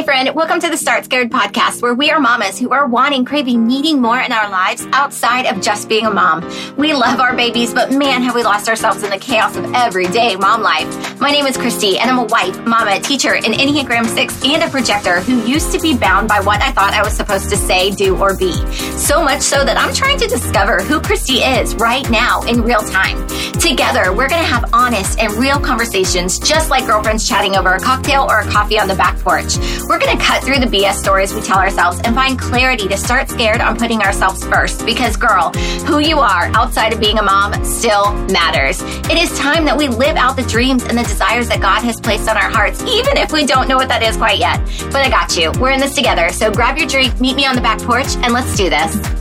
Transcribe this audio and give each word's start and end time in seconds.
Hey, 0.00 0.06
friend, 0.06 0.34
welcome 0.34 0.58
to 0.60 0.70
the 0.70 0.78
Start 0.78 1.04
Scared 1.04 1.30
podcast, 1.30 1.82
where 1.82 1.92
we 1.92 2.10
are 2.10 2.18
mamas 2.18 2.58
who 2.58 2.70
are 2.70 2.86
wanting, 2.86 3.26
craving, 3.26 3.66
needing 3.66 4.00
more 4.00 4.18
in 4.18 4.32
our 4.32 4.48
lives 4.48 4.86
outside 4.92 5.44
of 5.44 5.60
just 5.60 5.90
being 5.90 6.06
a 6.06 6.10
mom. 6.10 6.40
We 6.78 6.94
love 6.94 7.20
our 7.20 7.36
babies, 7.36 7.74
but 7.74 7.92
man, 7.92 8.22
have 8.22 8.34
we 8.34 8.42
lost 8.42 8.66
ourselves 8.70 9.02
in 9.02 9.10
the 9.10 9.18
chaos 9.18 9.56
of 9.56 9.74
everyday 9.74 10.36
mom 10.36 10.62
life. 10.62 11.20
My 11.20 11.30
name 11.30 11.44
is 11.44 11.58
Chrysty, 11.58 11.98
and 11.98 12.10
I'm 12.10 12.18
a 12.18 12.24
wife, 12.24 12.58
mama, 12.64 12.98
teacher, 13.00 13.34
an 13.34 13.52
Enneagram 13.52 14.06
6, 14.06 14.42
and 14.46 14.62
a 14.62 14.70
projector 14.70 15.20
who 15.20 15.42
used 15.42 15.70
to 15.72 15.78
be 15.78 15.94
bound 15.94 16.28
by 16.28 16.40
what 16.40 16.62
I 16.62 16.72
thought 16.72 16.94
I 16.94 17.02
was 17.02 17.14
supposed 17.14 17.50
to 17.50 17.58
say, 17.58 17.90
do, 17.90 18.16
or 18.16 18.34
be. 18.34 18.54
So 18.96 19.22
much 19.22 19.42
so 19.42 19.66
that 19.66 19.76
I'm 19.76 19.92
trying 19.92 20.16
to 20.20 20.26
discover 20.26 20.78
who 20.78 21.00
Chrysty 21.00 21.60
is 21.60 21.74
right 21.74 22.08
now 22.08 22.40
in 22.44 22.62
real 22.62 22.80
time. 22.80 23.26
Together, 23.60 24.14
we're 24.14 24.30
going 24.30 24.40
to 24.40 24.48
have 24.48 24.70
honest 24.72 25.18
and 25.18 25.30
real 25.34 25.60
conversations, 25.60 26.38
just 26.38 26.70
like 26.70 26.86
girlfriends 26.86 27.28
chatting 27.28 27.54
over 27.54 27.74
a 27.74 27.80
cocktail 27.80 28.26
or 28.30 28.40
a 28.40 28.50
coffee 28.50 28.78
on 28.78 28.88
the 28.88 28.94
back 28.94 29.18
porch. 29.18 29.58
We're 29.90 29.98
going 29.98 30.16
to 30.16 30.24
cut 30.24 30.44
through 30.44 30.60
the 30.60 30.66
BS 30.66 30.92
stories 30.92 31.34
we 31.34 31.40
tell 31.40 31.58
ourselves 31.58 32.00
and 32.04 32.14
find 32.14 32.38
clarity 32.38 32.86
to 32.86 32.96
start 32.96 33.28
scared 33.28 33.60
on 33.60 33.76
putting 33.76 34.02
ourselves 34.02 34.46
first. 34.46 34.86
Because, 34.86 35.16
girl, 35.16 35.50
who 35.84 35.98
you 35.98 36.20
are 36.20 36.44
outside 36.54 36.92
of 36.92 37.00
being 37.00 37.18
a 37.18 37.22
mom 37.24 37.64
still 37.64 38.14
matters. 38.28 38.80
It 38.82 39.18
is 39.18 39.36
time 39.36 39.64
that 39.64 39.76
we 39.76 39.88
live 39.88 40.14
out 40.14 40.36
the 40.36 40.44
dreams 40.44 40.84
and 40.84 40.96
the 40.96 41.02
desires 41.02 41.48
that 41.48 41.60
God 41.60 41.82
has 41.82 42.00
placed 42.00 42.28
on 42.28 42.36
our 42.36 42.48
hearts, 42.48 42.80
even 42.84 43.16
if 43.16 43.32
we 43.32 43.44
don't 43.44 43.66
know 43.66 43.78
what 43.78 43.88
that 43.88 44.04
is 44.04 44.16
quite 44.16 44.38
yet. 44.38 44.64
But 44.92 45.04
I 45.04 45.10
got 45.10 45.36
you. 45.36 45.50
We're 45.60 45.72
in 45.72 45.80
this 45.80 45.96
together. 45.96 46.28
So 46.28 46.52
grab 46.52 46.78
your 46.78 46.86
drink, 46.86 47.20
meet 47.20 47.34
me 47.34 47.44
on 47.44 47.56
the 47.56 47.60
back 47.60 47.80
porch, 47.80 48.14
and 48.18 48.32
let's 48.32 48.56
do 48.56 48.70
this. 48.70 49.19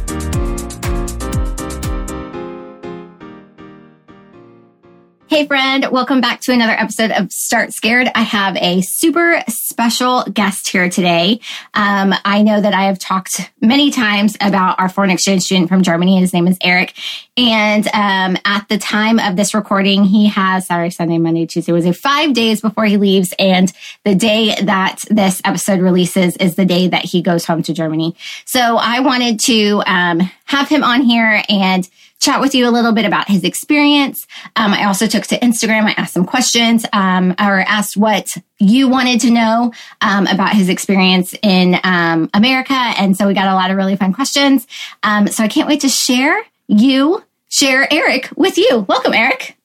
Hey, 5.29 5.45
friend, 5.45 5.85
welcome 5.91 6.21
back 6.21 6.41
to 6.41 6.53
another 6.53 6.73
episode 6.73 7.11
of 7.11 7.31
Start 7.31 7.71
Scared. 7.71 8.09
I 8.15 8.23
have 8.23 8.57
a 8.57 8.81
super 8.81 9.43
special 9.47 10.23
guest 10.23 10.67
here 10.67 10.89
today. 10.89 11.39
Um, 11.75 12.15
I 12.25 12.41
know 12.41 12.59
that 12.59 12.73
I 12.73 12.85
have 12.85 12.97
talked 12.97 13.51
many 13.61 13.91
times 13.91 14.35
about 14.41 14.79
our 14.79 14.89
foreign 14.89 15.11
exchange 15.11 15.43
student 15.43 15.69
from 15.69 15.83
Germany. 15.83 16.13
And 16.13 16.21
his 16.21 16.33
name 16.33 16.47
is 16.47 16.57
Eric. 16.63 16.95
And 17.37 17.85
um, 17.93 18.41
at 18.43 18.67
the 18.69 18.79
time 18.79 19.19
of 19.19 19.35
this 19.35 19.53
recording, 19.53 20.03
he 20.03 20.29
has 20.29 20.65
Saturday, 20.65 20.89
Sunday, 20.89 21.19
Monday, 21.19 21.45
Tuesday, 21.45 21.73
was 21.73 21.85
it 21.85 21.95
five 21.95 22.33
days 22.33 22.61
before 22.61 22.85
he 22.85 22.97
leaves. 22.97 23.31
And 23.37 23.71
the 24.03 24.15
day 24.15 24.55
that 24.63 24.97
this 25.11 25.43
episode 25.45 25.79
releases 25.79 26.37
is 26.37 26.55
the 26.55 26.65
day 26.65 26.87
that 26.87 27.05
he 27.05 27.21
goes 27.21 27.45
home 27.45 27.61
to 27.63 27.73
Germany. 27.73 28.15
So 28.45 28.77
I 28.77 29.01
wanted 29.01 29.39
to 29.41 29.83
um, 29.85 30.31
have 30.49 30.67
him 30.67 30.83
on 30.83 31.01
here 31.01 31.43
and 31.47 31.87
chat 32.19 32.41
with 32.41 32.53
you 32.53 32.67
a 32.67 32.71
little 32.71 32.91
bit 32.91 33.05
about 33.05 33.27
his 33.27 33.43
experience. 33.43 34.25
Um, 34.55 34.73
I 34.73 34.85
also 34.85 35.05
took 35.05 35.23
to 35.27 35.39
Instagram. 35.39 35.83
I 35.83 35.91
asked 35.91 36.15
some 36.15 36.25
questions 36.25 36.85
um, 36.91 37.31
or 37.39 37.61
asked 37.61 37.95
what 37.95 38.27
you 38.57 38.89
wanted 38.89 39.21
to 39.21 39.29
know 39.29 39.71
um, 40.01 40.25
about 40.27 40.53
his 40.53 40.67
experience 40.67 41.35
in 41.43 41.79
um, 41.83 42.29
America. 42.33 42.73
And 42.73 43.15
so 43.15 43.27
we 43.27 43.35
got 43.35 43.47
a 43.47 43.53
lot 43.53 43.69
of 43.69 43.77
really 43.77 43.95
fun 43.95 44.11
questions. 44.11 44.67
Um, 45.03 45.27
so 45.27 45.43
I 45.43 45.47
can't 45.47 45.67
wait 45.67 45.81
to 45.81 45.89
share 45.89 46.43
you, 46.67 47.23
share 47.49 47.87
Eric 47.93 48.29
with 48.35 48.57
you. 48.57 48.85
Welcome, 48.89 49.13
Eric. 49.13 49.55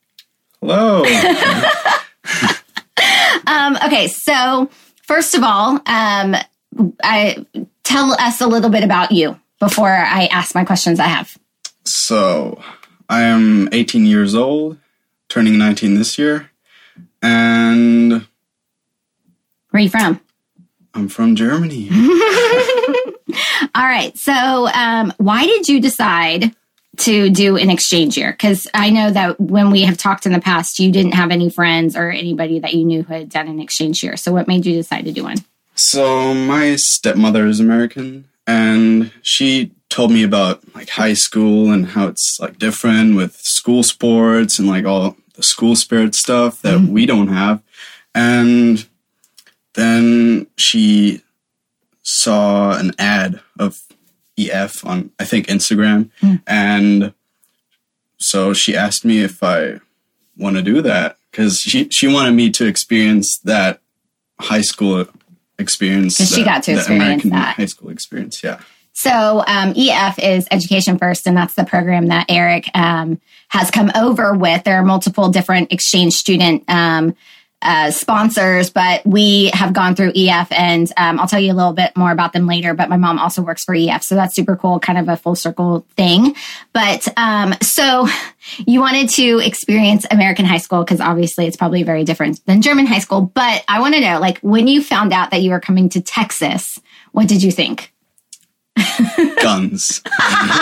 Hello. 0.61 1.05
Um, 3.47 3.77
okay, 3.85 4.09
so 4.09 4.71
first 5.03 5.35
of 5.35 5.43
all, 5.43 5.81
I 5.87 7.45
tell 7.83 8.13
us 8.13 8.41
a 8.41 8.47
little 8.47 8.71
bit 8.71 8.83
about 8.83 9.13
you 9.13 9.39
before 9.69 9.89
I 9.91 10.27
ask 10.27 10.55
my 10.55 10.65
questions 10.65 11.01
I 11.01 11.07
have. 11.07 11.37
So, 11.84 12.62
I 13.09 13.23
am 13.23 13.69
18 13.73 14.05
years 14.05 14.34
old, 14.34 14.79
turning 15.29 15.59
19 15.59 15.95
this 15.95 16.19
year, 16.19 16.51
and. 17.23 18.12
Where 19.70 19.81
are 19.81 19.81
you 19.81 19.91
from? 19.91 20.20
I'm 20.95 21.09
from 21.09 21.35
Germany. 21.35 21.89
All 23.75 23.85
right. 23.85 24.17
So, 24.17 24.33
um, 24.33 25.12
why 25.17 25.47
did 25.47 25.69
you 25.69 25.81
decide 25.81 26.55
to 26.98 27.31
do 27.31 27.57
an 27.57 27.70
exchange 27.70 28.17
year? 28.17 28.31
Because 28.31 28.69
I 28.73 28.91
know 28.91 29.11
that 29.11 29.41
when 29.41 29.70
we 29.70 29.83
have 29.83 29.96
talked 29.96 30.27
in 30.27 30.33
the 30.33 30.41
past, 30.41 30.79
you 30.79 30.92
didn't 30.92 31.14
have 31.14 31.31
any 31.31 31.51
friends 31.51 31.96
or 31.96 32.11
anybody 32.11 32.61
that 32.61 32.75
you 32.75 32.85
knew 32.85 33.02
who 33.02 33.14
had 33.14 33.31
done 33.31 33.48
an 33.48 33.61
exchange 33.61 34.02
year. 34.02 34.17
So, 34.17 34.33
what 34.33 34.46
made 34.46 34.67
you 34.67 34.75
decide 34.75 35.07
to 35.07 35.13
do 35.13 35.25
one? 35.25 35.39
So, 35.75 36.35
my 36.35 36.77
stepmother 36.77 37.46
is 37.46 37.58
American, 37.58 38.27
and 38.47 39.13
she 39.23 39.73
told 39.89 40.11
me 40.11 40.23
about 40.23 40.63
like 40.75 40.91
high 40.91 41.15
school 41.15 41.71
and 41.71 41.87
how 41.87 42.09
it's 42.09 42.39
like 42.41 42.59
different 42.59 43.17
with 43.17 43.37
school 43.37 43.83
sports 43.83 44.59
and 44.59 44.69
like 44.69 44.85
all 44.85 45.17
the 45.35 45.43
school 45.43 45.77
spirit 45.77 46.15
stuff 46.15 46.61
that 46.63 46.79
mm-hmm. 46.79 46.93
we 46.93 47.07
don't 47.07 47.29
have. 47.29 47.63
And 48.15 48.87
then 49.75 50.47
she 50.57 51.23
saw 52.03 52.77
an 52.77 52.93
ad 52.99 53.41
of 53.59 53.81
EF 54.37 54.85
on 54.85 55.11
I 55.19 55.25
think 55.25 55.47
Instagram 55.47 56.11
mm. 56.21 56.43
and 56.47 57.15
so 58.19 58.53
she 58.53 58.77
asked 58.77 59.05
me 59.05 59.23
if 59.23 59.43
I 59.43 59.81
want 60.37 60.57
to 60.57 60.63
do 60.63 60.83
that 60.83 61.17
cuz 61.33 61.61
she 61.61 61.89
she 61.91 62.09
wanted 62.09 62.33
me 62.33 62.51
to 62.51 62.67
experience 62.67 63.39
that 63.45 63.81
high 64.41 64.61
school 64.61 65.07
experience. 65.59 66.17
She 66.17 66.45
got 66.45 66.63
to 66.65 66.73
experience 66.73 67.03
American 67.03 67.31
that 67.31 67.57
high 67.57 67.67
school 67.67 67.91
experience, 67.91 68.42
yeah. 68.42 68.61
So 68.97 69.42
um, 69.48 69.75
EF 69.77 70.19
is 70.20 70.47
Education 70.53 70.98
First, 70.98 71.27
and 71.27 71.37
that's 71.37 71.55
the 71.55 71.65
program 71.65 72.07
that 72.07 72.27
Eric 72.29 72.69
um, 72.75 73.20
has 73.48 73.70
come 73.70 73.91
over 73.97 74.35
with. 74.35 74.63
There 74.63 74.77
are 74.77 74.85
multiple 74.85 75.31
different 75.31 75.73
exchange 75.73 76.14
student 76.14 76.63
um, 76.69 77.17
uh, 77.64 77.91
sponsors, 77.91 78.70
but 78.70 79.05
we 79.07 79.51
have 79.55 79.73
gone 79.73 79.95
through 79.97 80.13
EF, 80.14 80.52
and 80.52 80.92
um, 80.97 81.19
I'll 81.19 81.27
tell 81.27 81.41
you 81.41 81.52
a 81.52 81.55
little 81.55 81.73
bit 81.73 81.97
more 81.97 82.13
about 82.13 82.33
them 82.35 82.47
later. 82.47 82.75
But 82.75 82.89
my 82.89 82.98
mom 82.98 83.19
also 83.19 83.42
works 83.42 83.64
for 83.64 83.75
EF, 83.75 84.02
so 84.02 84.14
that's 84.14 84.36
super 84.36 84.55
cool, 84.55 84.79
kind 84.79 84.98
of 84.98 85.08
a 85.08 85.17
full 85.17 85.35
circle 85.35 85.86
thing. 85.97 86.36
But 86.73 87.08
um, 87.17 87.55
so 87.63 88.07
you 88.67 88.80
wanted 88.80 89.08
to 89.11 89.39
experience 89.39 90.07
American 90.11 90.45
high 90.45 90.58
school 90.58 90.85
because 90.85 91.01
obviously 91.01 91.47
it's 91.47 91.57
probably 91.57 91.83
very 91.83 92.05
different 92.05 92.45
than 92.47 92.61
German 92.63 92.86
high 92.86 92.98
school. 92.98 93.23
But 93.23 93.64
I 93.67 93.81
want 93.81 93.95
to 93.95 94.01
know, 94.01 94.20
like, 94.20 94.39
when 94.41 94.69
you 94.69 94.83
found 94.83 95.13
out 95.13 95.31
that 95.31 95.41
you 95.41 95.51
were 95.51 95.61
coming 95.61 95.89
to 95.91 96.02
Texas, 96.02 96.79
what 97.13 97.27
did 97.27 97.42
you 97.42 97.51
think? 97.51 97.92
guns. 99.42 100.02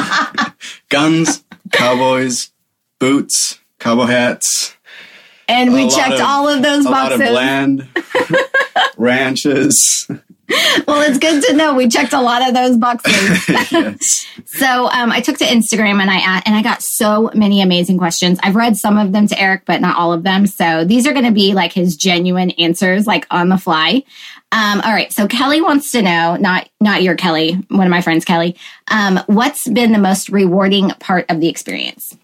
guns, 0.88 1.44
cowboys, 1.72 2.50
boots, 2.98 3.58
cowboy 3.78 4.06
hats. 4.06 4.76
And 5.48 5.72
we 5.72 5.88
checked 5.90 6.14
of, 6.14 6.20
all 6.20 6.48
of 6.48 6.62
those 6.62 6.84
boxes. 6.84 7.20
Of 7.20 7.34
land, 7.34 7.88
ranches. 8.96 10.06
Well, 10.86 11.02
it's 11.02 11.18
good 11.18 11.42
to 11.44 11.52
know 11.54 11.74
we 11.74 11.88
checked 11.88 12.12
a 12.12 12.20
lot 12.20 12.46
of 12.46 12.54
those 12.54 12.76
boxes. 12.76 13.48
yes. 13.72 14.26
So 14.46 14.86
um, 14.90 15.10
I 15.10 15.20
took 15.20 15.38
to 15.38 15.44
Instagram 15.44 16.00
and 16.00 16.10
I 16.10 16.42
and 16.44 16.54
I 16.54 16.62
got 16.62 16.82
so 16.82 17.30
many 17.34 17.62
amazing 17.62 17.98
questions. 17.98 18.38
I've 18.42 18.56
read 18.56 18.76
some 18.76 18.98
of 18.98 19.12
them 19.12 19.26
to 19.28 19.40
Eric, 19.40 19.62
but 19.66 19.80
not 19.80 19.96
all 19.96 20.12
of 20.12 20.22
them. 20.22 20.46
So 20.46 20.84
these 20.84 21.06
are 21.06 21.12
going 21.12 21.24
to 21.24 21.32
be 21.32 21.54
like 21.54 21.72
his 21.72 21.96
genuine 21.96 22.50
answers, 22.52 23.06
like 23.06 23.26
on 23.30 23.48
the 23.48 23.56
fly. 23.56 24.02
Um, 24.50 24.80
all 24.82 24.92
right. 24.92 25.12
So 25.12 25.26
Kelly 25.26 25.62
wants 25.62 25.92
to 25.92 26.02
know, 26.02 26.36
not 26.36 26.68
not 26.80 27.02
your 27.02 27.16
Kelly, 27.16 27.54
one 27.68 27.86
of 27.86 27.90
my 27.90 28.02
friends, 28.02 28.24
Kelly. 28.24 28.56
Um, 28.88 29.20
what's 29.26 29.66
been 29.68 29.92
the 29.92 29.98
most 29.98 30.28
rewarding 30.28 30.90
part 31.00 31.30
of 31.30 31.40
the 31.40 31.48
experience? 31.48 32.16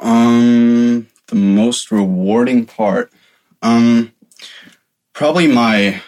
Um, 0.00 1.08
the 1.26 1.34
most 1.36 1.90
rewarding 1.90 2.66
part, 2.66 3.12
um, 3.62 4.12
probably 5.12 5.46
my 5.46 6.02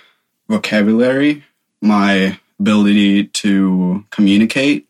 vocabulary, 0.49 1.45
my 1.81 2.39
ability 2.59 3.27
to 3.27 4.05
communicate, 4.11 4.89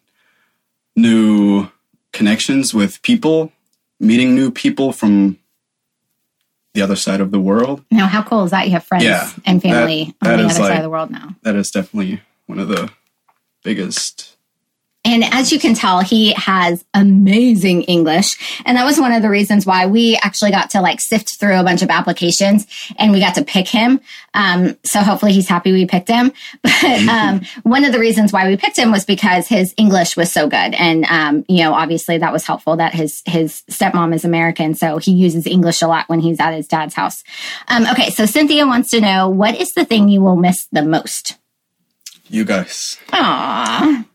new 0.94 1.68
connections 2.12 2.72
with 2.72 3.02
people, 3.02 3.52
meeting 3.98 4.34
new 4.34 4.50
people 4.50 4.92
from 4.92 5.38
the 6.74 6.82
other 6.82 6.96
side 6.96 7.20
of 7.20 7.30
the 7.30 7.40
world. 7.40 7.84
Now, 7.90 8.06
how 8.06 8.22
cool 8.22 8.44
is 8.44 8.50
that? 8.50 8.66
You 8.66 8.72
have 8.72 8.84
friends 8.84 9.04
yeah, 9.04 9.30
and 9.44 9.60
family 9.60 10.14
that, 10.22 10.32
on 10.32 10.38
the 10.38 10.44
other 10.44 10.60
like, 10.60 10.68
side 10.68 10.76
of 10.78 10.82
the 10.82 10.90
world 10.90 11.10
now. 11.10 11.34
That 11.42 11.56
is 11.56 11.70
definitely 11.70 12.22
one 12.46 12.58
of 12.58 12.68
the 12.68 12.90
biggest 13.62 14.36
and 15.04 15.24
as 15.24 15.50
you 15.50 15.58
can 15.58 15.74
tell, 15.74 16.00
he 16.00 16.32
has 16.34 16.84
amazing 16.94 17.82
English. 17.82 18.62
And 18.64 18.76
that 18.76 18.84
was 18.84 19.00
one 19.00 19.12
of 19.12 19.20
the 19.20 19.30
reasons 19.30 19.66
why 19.66 19.86
we 19.86 20.16
actually 20.22 20.52
got 20.52 20.70
to 20.70 20.80
like 20.80 21.00
sift 21.00 21.40
through 21.40 21.58
a 21.58 21.64
bunch 21.64 21.82
of 21.82 21.90
applications 21.90 22.68
and 22.96 23.10
we 23.10 23.18
got 23.18 23.34
to 23.34 23.44
pick 23.44 23.66
him. 23.66 24.00
Um, 24.32 24.76
so 24.84 25.00
hopefully 25.00 25.32
he's 25.32 25.48
happy 25.48 25.72
we 25.72 25.86
picked 25.86 26.08
him. 26.08 26.32
But 26.62 27.08
um, 27.08 27.42
one 27.62 27.84
of 27.84 27.92
the 27.92 27.98
reasons 27.98 28.32
why 28.32 28.48
we 28.48 28.56
picked 28.56 28.78
him 28.78 28.90
was 28.90 29.04
because 29.04 29.46
his 29.46 29.74
English 29.76 30.16
was 30.16 30.32
so 30.32 30.48
good. 30.48 30.74
And, 30.74 31.04
um, 31.04 31.44
you 31.48 31.62
know, 31.62 31.74
obviously 31.74 32.18
that 32.18 32.32
was 32.32 32.44
helpful 32.44 32.76
that 32.76 32.94
his, 32.94 33.22
his 33.24 33.62
stepmom 33.70 34.14
is 34.14 34.24
American. 34.24 34.74
So 34.74 34.98
he 34.98 35.12
uses 35.12 35.46
English 35.46 35.80
a 35.82 35.86
lot 35.86 36.08
when 36.08 36.20
he's 36.20 36.40
at 36.40 36.54
his 36.54 36.66
dad's 36.66 36.94
house. 36.94 37.22
Um, 37.68 37.86
okay. 37.86 38.10
So 38.10 38.26
Cynthia 38.26 38.66
wants 38.66 38.90
to 38.90 39.00
know 39.00 39.28
what 39.28 39.60
is 39.60 39.72
the 39.74 39.84
thing 39.84 40.08
you 40.08 40.20
will 40.20 40.36
miss 40.36 40.66
the 40.72 40.82
most? 40.82 41.38
You 42.28 42.44
guys. 42.44 42.98
Aww. 43.08 44.06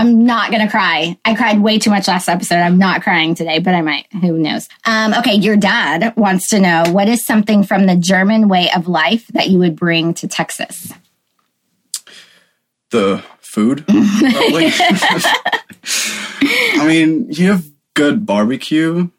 I'm 0.00 0.24
not 0.24 0.50
gonna 0.50 0.70
cry. 0.70 1.18
I 1.26 1.34
cried 1.34 1.60
way 1.60 1.78
too 1.78 1.90
much 1.90 2.08
last 2.08 2.26
episode. 2.28 2.56
I'm 2.56 2.78
not 2.78 3.02
crying 3.02 3.34
today, 3.34 3.58
but 3.58 3.74
I 3.74 3.82
might. 3.82 4.06
Who 4.22 4.38
knows? 4.38 4.66
Um, 4.86 5.12
okay, 5.12 5.34
your 5.34 5.56
dad 5.56 6.14
wants 6.16 6.48
to 6.48 6.58
know 6.58 6.84
what 6.90 7.06
is 7.06 7.26
something 7.26 7.62
from 7.64 7.84
the 7.84 7.96
German 7.96 8.48
way 8.48 8.70
of 8.74 8.88
life 8.88 9.26
that 9.28 9.50
you 9.50 9.58
would 9.58 9.76
bring 9.76 10.14
to 10.14 10.26
Texas. 10.26 10.90
The 12.90 13.22
food. 13.40 13.84
I 13.88 15.60
mean, 16.86 17.26
you 17.30 17.50
have 17.50 17.66
good 17.92 18.24
barbecue, 18.24 19.10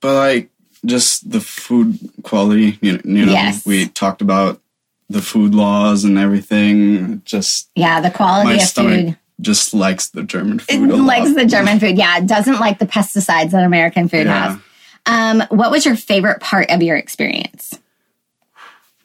but 0.00 0.14
like 0.14 0.50
just 0.84 1.30
the 1.30 1.40
food 1.40 1.96
quality. 2.24 2.76
You 2.80 2.94
know, 2.94 3.00
you 3.04 3.26
know 3.26 3.32
Yes. 3.32 3.64
we 3.64 3.86
talked 3.86 4.20
about 4.20 4.60
the 5.08 5.22
food 5.22 5.54
laws 5.54 6.02
and 6.02 6.18
everything. 6.18 7.22
Just 7.24 7.70
Yeah, 7.76 8.00
the 8.00 8.10
quality 8.10 8.56
of 8.56 8.62
stomach 8.62 9.06
food. 9.06 9.18
Just 9.40 9.74
likes 9.74 10.10
the 10.10 10.22
German 10.22 10.58
food. 10.60 10.90
a 10.90 10.96
lot. 10.96 11.06
likes 11.06 11.34
the 11.34 11.44
German 11.44 11.78
food. 11.80 11.96
Yeah, 11.98 12.20
doesn't 12.20 12.58
like 12.58 12.78
the 12.78 12.86
pesticides 12.86 13.50
that 13.50 13.64
American 13.64 14.08
food 14.08 14.26
Yeah. 14.26 14.52
has. 14.52 14.58
Um, 15.06 15.42
what 15.56 15.70
was 15.70 15.84
your 15.84 15.94
favorite 15.96 16.40
part 16.40 16.70
of 16.70 16.82
your 16.82 16.96
experience? 16.96 17.78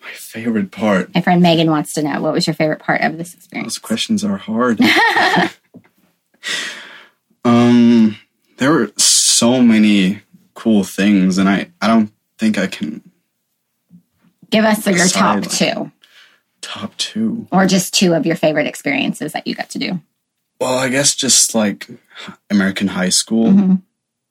My 0.01 0.09
favorite 0.13 0.71
part. 0.71 1.13
My 1.13 1.21
friend 1.21 1.41
Megan 1.41 1.69
wants 1.69 1.93
to 1.93 2.01
know 2.01 2.21
what 2.21 2.33
was 2.33 2.47
your 2.47 2.53
favorite 2.55 2.79
part 2.79 3.01
of 3.01 3.17
this 3.17 3.33
experience. 3.33 3.73
Those 3.75 3.79
questions 3.79 4.23
are 4.23 4.37
hard. 4.37 4.79
um, 7.45 8.17
there 8.57 8.71
were 8.71 8.91
so 8.97 9.61
many 9.61 10.21
cool 10.53 10.83
things, 10.83 11.37
and 11.37 11.49
I 11.49 11.69
I 11.81 11.87
don't 11.87 12.11
think 12.37 12.57
I 12.57 12.67
can 12.67 13.01
Give 14.49 14.65
us 14.65 14.85
your 14.85 15.07
top 15.07 15.43
two, 15.43 15.91
top 16.61 16.95
two. 16.97 17.47
or 17.51 17.65
just 17.65 17.93
two 17.93 18.13
of 18.13 18.25
your 18.25 18.35
favorite 18.35 18.67
experiences 18.67 19.33
that 19.33 19.47
you 19.47 19.55
got 19.55 19.69
to 19.71 19.79
do. 19.79 19.99
Well, 20.61 20.77
I 20.77 20.89
guess 20.89 21.15
just 21.15 21.55
like 21.55 21.87
American 22.51 22.89
high 22.89 23.09
school, 23.09 23.47
Mm-hmm. 23.51 23.75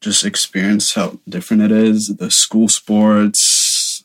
just 0.01 0.25
experience 0.25 0.95
how 0.95 1.19
different 1.29 1.63
it 1.65 1.73
is. 1.73 2.07
The 2.07 2.31
school 2.31 2.69
sports. 2.69 4.05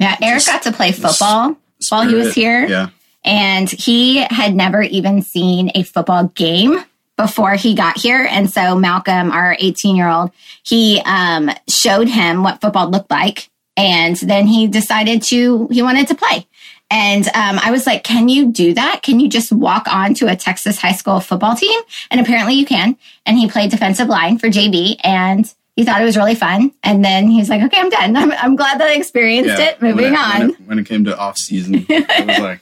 Yeah, 0.00 0.16
Eric 0.22 0.36
Just 0.42 0.46
got 0.48 0.62
to 0.62 0.72
play 0.72 0.92
football 0.92 1.56
while 1.90 2.08
he 2.08 2.14
was 2.14 2.32
here, 2.34 2.66
Yeah. 2.66 2.88
and 3.24 3.70
he 3.70 4.18
had 4.30 4.54
never 4.54 4.80
even 4.82 5.20
seen 5.22 5.70
a 5.74 5.82
football 5.82 6.28
game 6.34 6.78
before 7.18 7.54
he 7.56 7.74
got 7.74 7.98
here. 7.98 8.26
And 8.30 8.50
so 8.50 8.74
Malcolm, 8.74 9.30
our 9.32 9.54
18 9.58 9.96
year 9.96 10.08
old, 10.08 10.30
he 10.62 11.02
um, 11.04 11.50
showed 11.68 12.08
him 12.08 12.42
what 12.42 12.60
football 12.62 12.88
looked 12.90 13.10
like, 13.10 13.50
and 13.76 14.16
then 14.16 14.46
he 14.46 14.66
decided 14.66 15.20
to 15.24 15.68
he 15.70 15.82
wanted 15.82 16.08
to 16.08 16.14
play. 16.14 16.46
And 16.90 17.26
um, 17.28 17.58
I 17.62 17.70
was 17.72 17.86
like, 17.86 18.04
"Can 18.04 18.28
you 18.28 18.52
do 18.52 18.74
that? 18.74 19.00
Can 19.02 19.18
you 19.18 19.28
just 19.28 19.50
walk 19.50 19.86
on 19.92 20.14
to 20.14 20.28
a 20.28 20.36
Texas 20.36 20.78
high 20.78 20.92
school 20.92 21.18
football 21.20 21.56
team?" 21.56 21.80
And 22.10 22.20
apparently, 22.20 22.54
you 22.54 22.64
can. 22.64 22.96
And 23.24 23.38
he 23.38 23.48
played 23.50 23.70
defensive 23.70 24.08
line 24.08 24.38
for 24.38 24.46
JB, 24.46 25.00
and 25.02 25.52
he 25.74 25.84
thought 25.84 26.00
it 26.00 26.04
was 26.04 26.16
really 26.16 26.36
fun. 26.36 26.72
And 26.84 27.04
then 27.04 27.28
he 27.28 27.40
was 27.40 27.48
like, 27.48 27.62
"Okay, 27.62 27.80
I'm 27.80 27.90
done. 27.90 28.16
I'm, 28.16 28.32
I'm 28.32 28.56
glad 28.56 28.80
that 28.80 28.88
I 28.88 28.94
experienced 28.94 29.58
yeah. 29.58 29.70
it. 29.70 29.82
Moving 29.82 30.12
when 30.12 30.14
it, 30.14 30.18
on." 30.18 30.40
When 30.40 30.50
it, 30.50 30.60
when 30.66 30.78
it 30.78 30.86
came 30.86 31.04
to 31.04 31.18
off 31.18 31.36
season, 31.38 31.84
I 31.90 32.24
was 32.26 32.38
like, 32.38 32.60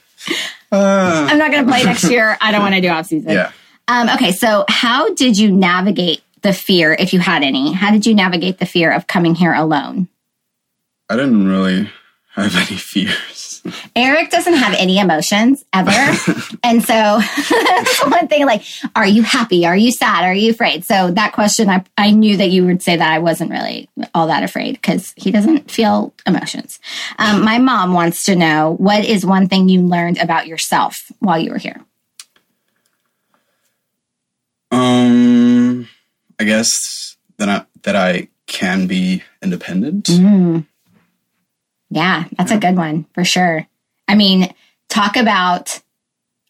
uh, 0.71 1.27
I'm 1.29 1.37
not 1.37 1.51
going 1.51 1.65
to 1.65 1.71
play 1.71 1.83
next 1.83 2.03
year. 2.09 2.35
I 2.41 2.51
don't 2.51 2.61
want 2.61 2.75
to 2.75 2.81
do 2.81 2.89
off 2.89 3.05
season. 3.05 3.31
yeah. 3.31 3.51
Um, 3.87 4.09
okay, 4.09 4.31
so 4.31 4.65
how 4.67 5.13
did 5.13 5.37
you 5.37 5.51
navigate 5.51 6.23
the 6.41 6.53
fear, 6.53 6.95
if 6.97 7.13
you 7.13 7.19
had 7.19 7.43
any? 7.43 7.73
How 7.73 7.91
did 7.91 8.07
you 8.07 8.15
navigate 8.15 8.57
the 8.57 8.65
fear 8.65 8.91
of 8.91 9.05
coming 9.05 9.35
here 9.35 9.53
alone? 9.53 10.07
I 11.09 11.15
didn't 11.15 11.47
really 11.47 11.89
have 12.43 12.55
any 12.55 12.77
fears. 12.77 13.61
Eric 13.95 14.29
doesn't 14.29 14.53
have 14.53 14.75
any 14.77 14.99
emotions 14.99 15.65
ever. 15.73 15.91
and 16.63 16.83
so 16.83 16.93
one 18.09 18.27
thing 18.27 18.45
like, 18.45 18.63
are 18.95 19.07
you 19.07 19.23
happy? 19.23 19.65
Are 19.65 19.75
you 19.75 19.91
sad? 19.91 20.23
Are 20.23 20.33
you 20.33 20.51
afraid? 20.51 20.85
So 20.85 21.11
that 21.11 21.33
question, 21.33 21.69
I, 21.69 21.83
I 21.97 22.11
knew 22.11 22.37
that 22.37 22.49
you 22.49 22.65
would 22.65 22.83
say 22.83 22.95
that 22.95 23.11
I 23.11 23.19
wasn't 23.19 23.51
really 23.51 23.89
all 24.13 24.27
that 24.27 24.43
afraid 24.43 24.73
because 24.73 25.13
he 25.15 25.31
doesn't 25.31 25.71
feel 25.71 26.13
emotions. 26.27 26.79
Um, 27.17 27.43
my 27.43 27.57
mom 27.57 27.93
wants 27.93 28.23
to 28.25 28.35
know 28.35 28.75
what 28.77 29.05
is 29.05 29.25
one 29.25 29.47
thing 29.47 29.69
you 29.69 29.81
learned 29.81 30.19
about 30.19 30.47
yourself 30.47 31.11
while 31.19 31.39
you 31.39 31.51
were 31.51 31.57
here? 31.57 31.81
Um, 34.71 35.87
I 36.39 36.43
guess 36.43 37.15
that 37.37 37.49
I 37.49 37.65
that 37.83 37.95
I 37.95 38.27
can 38.47 38.87
be 38.87 39.23
independent. 39.41 40.05
Mm. 40.05 40.65
Yeah, 41.95 42.25
that's 42.37 42.51
a 42.51 42.57
good 42.57 42.75
one 42.75 43.05
for 43.13 43.23
sure. 43.23 43.65
I 44.05 44.15
mean, 44.15 44.53
talk 44.89 45.15
about, 45.15 45.81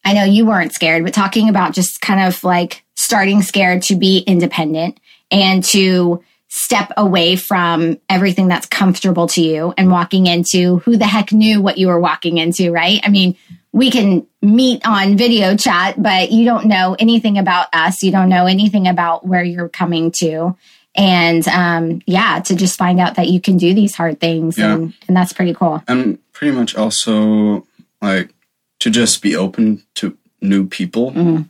I 0.03 0.13
know 0.13 0.23
you 0.23 0.43
weren't 0.43 0.73
scared, 0.73 1.03
but 1.03 1.13
talking 1.13 1.49
about 1.49 1.73
just 1.73 2.01
kind 2.01 2.27
of 2.27 2.43
like 2.43 2.83
starting 2.95 3.43
scared 3.43 3.83
to 3.83 3.95
be 3.95 4.17
independent 4.19 4.99
and 5.29 5.63
to 5.65 6.23
step 6.47 6.91
away 6.97 7.35
from 7.35 7.99
everything 8.09 8.47
that's 8.47 8.65
comfortable 8.65 9.27
to 9.27 9.41
you 9.41 9.71
and 9.77 9.91
walking 9.91 10.25
into 10.25 10.79
who 10.79 10.97
the 10.97 11.05
heck 11.05 11.31
knew 11.31 11.61
what 11.61 11.77
you 11.77 11.89
were 11.89 11.99
walking 11.99 12.39
into, 12.39 12.71
right? 12.71 12.99
I 13.03 13.09
mean, 13.09 13.37
we 13.71 13.91
can 13.91 14.25
meet 14.41 14.87
on 14.87 15.15
video 15.15 15.55
chat, 15.55 16.01
but 16.01 16.31
you 16.31 16.45
don't 16.45 16.65
know 16.65 16.95
anything 16.97 17.37
about 17.37 17.67
us. 17.71 18.01
You 18.01 18.11
don't 18.11 18.29
know 18.29 18.47
anything 18.47 18.87
about 18.87 19.27
where 19.27 19.43
you're 19.43 19.69
coming 19.69 20.11
to. 20.21 20.57
And 20.95 21.47
um, 21.49 22.01
yeah, 22.07 22.39
to 22.39 22.55
just 22.55 22.77
find 22.77 22.99
out 22.99 23.15
that 23.15 23.27
you 23.27 23.41
can 23.41 23.57
do 23.57 23.73
these 23.73 23.95
hard 23.95 24.19
things. 24.19 24.57
Yeah. 24.57 24.73
And, 24.75 24.93
and 25.07 25.15
that's 25.17 25.33
pretty 25.33 25.53
cool. 25.53 25.83
and 25.87 26.19
pretty 26.33 26.55
much 26.55 26.75
also 26.75 27.65
like 28.01 28.33
to 28.79 28.89
just 28.89 29.21
be 29.21 29.35
open 29.35 29.83
to 29.95 30.17
new 30.41 30.67
people 30.67 31.11
Mm. 31.11 31.49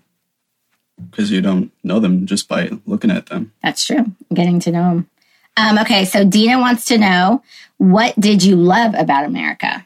because 1.12 1.30
you 1.31 1.42
don't 1.42 1.71
know 1.83 2.00
them 2.00 2.25
just 2.25 2.47
by 2.47 2.69
looking 2.86 3.12
at 3.12 3.25
them. 3.27 3.51
That's 3.62 3.86
true. 3.86 4.12
Getting 4.33 4.59
to 4.62 4.71
know 4.71 4.83
them. 4.89 5.09
Um, 5.57 5.77
okay, 5.80 6.06
so 6.06 6.24
Dina 6.25 6.59
wants 6.59 6.86
to 6.86 6.98
know 6.98 7.41
what 7.77 8.13
did 8.19 8.44
you 8.44 8.56
love 8.56 8.94
about 8.95 9.25
America? 9.25 9.86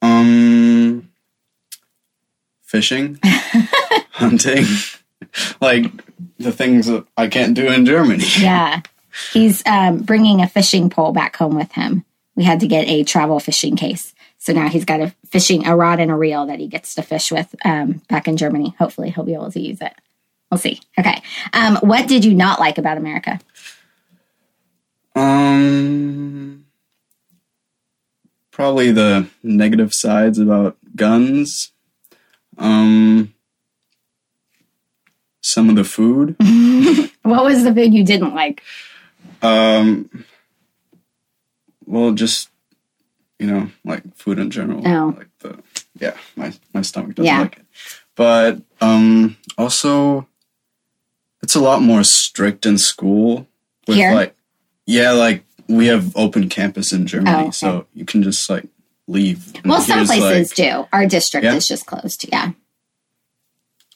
Um, 0.00 1.08
fishing, 2.62 3.18
hunting, 4.10 4.64
like 5.60 5.84
the 6.38 6.52
things 6.52 6.86
that 6.86 7.06
I 7.16 7.28
can't 7.28 7.54
do 7.54 7.66
in 7.66 7.86
Germany. 7.86 8.24
Yeah, 8.38 8.80
he's 9.32 9.62
um, 9.66 9.98
bringing 9.98 10.40
a 10.40 10.48
fishing 10.48 10.90
pole 10.90 11.12
back 11.12 11.36
home 11.36 11.54
with 11.54 11.72
him. 11.72 12.04
We 12.34 12.44
had 12.44 12.60
to 12.60 12.66
get 12.66 12.88
a 12.88 13.04
travel 13.04 13.38
fishing 13.40 13.76
case, 13.76 14.14
so 14.38 14.52
now 14.52 14.68
he's 14.68 14.84
got 14.84 15.00
a 15.00 15.14
fishing 15.26 15.66
a 15.66 15.76
rod 15.76 16.00
and 16.00 16.10
a 16.10 16.14
reel 16.14 16.46
that 16.46 16.58
he 16.58 16.66
gets 16.66 16.94
to 16.94 17.02
fish 17.02 17.30
with 17.30 17.54
um, 17.64 18.02
back 18.08 18.26
in 18.26 18.36
Germany. 18.36 18.74
Hopefully, 18.78 19.10
he'll 19.10 19.24
be 19.24 19.34
able 19.34 19.50
to 19.52 19.60
use 19.60 19.80
it. 19.80 19.92
We'll 20.50 20.58
see. 20.58 20.80
Okay, 20.98 21.22
um, 21.52 21.76
what 21.76 22.08
did 22.08 22.24
you 22.24 22.34
not 22.34 22.58
like 22.58 22.78
about 22.78 22.96
America? 22.96 23.38
Um, 25.14 26.64
probably 28.50 28.92
the 28.92 29.28
negative 29.42 29.92
sides 29.92 30.38
about 30.38 30.76
guns. 30.94 31.72
Um, 32.58 33.31
of 35.72 35.76
the 35.76 35.84
food. 35.84 36.36
What 37.22 37.44
was 37.44 37.62
the 37.62 37.72
food 37.72 37.94
you 37.94 38.04
didn't 38.04 38.34
like? 38.34 38.62
Um, 39.42 40.10
well, 41.86 42.12
just 42.12 42.48
you 43.38 43.46
know, 43.46 43.70
like 43.84 44.02
food 44.16 44.38
in 44.38 44.50
general. 44.50 44.82
Oh. 44.86 45.14
Like 45.16 45.28
the 45.40 45.58
yeah, 46.00 46.16
my 46.36 46.52
my 46.74 46.82
stomach 46.82 47.14
doesn't 47.14 47.26
Yeah. 47.26 47.40
like 47.42 47.58
it. 47.58 47.66
But 48.14 48.60
um, 48.80 49.36
also, 49.56 50.26
it's 51.42 51.54
a 51.54 51.60
lot 51.60 51.80
more 51.82 52.02
strict 52.04 52.66
in 52.66 52.76
school. 52.78 53.46
With 53.88 53.96
Here? 53.96 54.14
like, 54.14 54.34
yeah, 54.86 55.12
like 55.12 55.44
we 55.68 55.86
have 55.86 56.14
open 56.16 56.48
campus 56.48 56.92
in 56.92 57.06
Germany, 57.06 57.36
Oh, 57.36 57.40
okay. 57.42 57.50
so 57.52 57.86
you 57.94 58.04
can 58.04 58.22
just 58.22 58.48
like 58.50 58.66
leave. 59.06 59.52
And 59.62 59.66
Well, 59.70 59.80
some 59.80 60.06
places 60.06 60.50
like- 60.50 60.56
do. 60.56 60.86
Our 60.92 61.06
district 61.06 61.44
Yeah? 61.44 61.54
is 61.54 61.66
just 61.66 61.86
closed. 61.86 62.26
Yeah. 62.30 62.52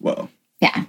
well, 0.00 0.30
Yeah. 0.60 0.84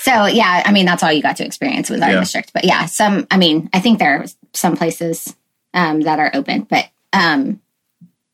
So 0.00 0.26
yeah, 0.26 0.62
I 0.66 0.72
mean 0.72 0.86
that's 0.86 1.02
all 1.02 1.12
you 1.12 1.22
got 1.22 1.36
to 1.36 1.44
experience 1.44 1.88
with 1.90 2.02
our 2.02 2.10
Yeah. 2.10 2.20
district. 2.20 2.52
But 2.52 2.64
yeah, 2.64 2.86
some 2.86 3.26
I 3.30 3.36
mean, 3.36 3.68
I 3.72 3.80
think 3.80 3.98
there 3.98 4.18
are 4.20 4.26
some 4.54 4.76
places 4.76 5.36
um, 5.74 6.00
that 6.02 6.18
are 6.18 6.30
open, 6.34 6.62
but 6.62 6.86
um, 7.12 7.60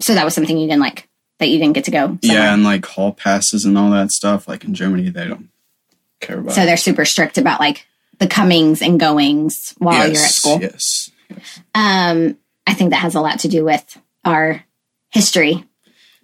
so 0.00 0.14
that 0.14 0.25
was 0.25 0.35
something 0.35 0.56
you 0.56 0.66
didn't 0.68 0.80
like 0.80 1.08
that 1.38 1.49
you 1.49 1.58
didn't 1.58 1.75
get 1.75 1.85
to 1.85 1.90
go. 1.90 2.06
somewhere. 2.06 2.18
yeah, 2.23 2.54
and 2.54 2.64
like 2.64 2.87
hall 2.87 3.12
passes 3.12 3.64
and 3.64 3.76
all 3.76 3.90
that 3.90 4.11
stuff. 4.11 4.49
Like 4.49 4.64
in 4.64 4.75
Germany, 4.75 5.11
they 5.11 5.26
don't 5.26 5.49
care 6.20 6.38
about. 6.38 6.54
So 6.54 6.64
they're 6.64 6.76
super 6.76 7.04
strict 7.04 7.37
about 7.37 7.61
like 7.61 7.87
the 8.18 8.26
comings 8.26 8.80
and 8.80 8.99
goings 8.99 9.75
while 9.78 10.06
you're 10.06 10.23
at 10.23 10.30
school. 10.30 10.61
Yes. 10.61 11.11
Um, 11.75 12.38
I 12.66 12.75
think 12.75 12.90
that 12.90 13.00
has 13.00 13.14
a 13.14 13.20
lot 13.20 13.40
to 13.40 13.49
do 13.49 13.64
with 13.64 13.99
our 14.25 14.64
history 15.11 15.64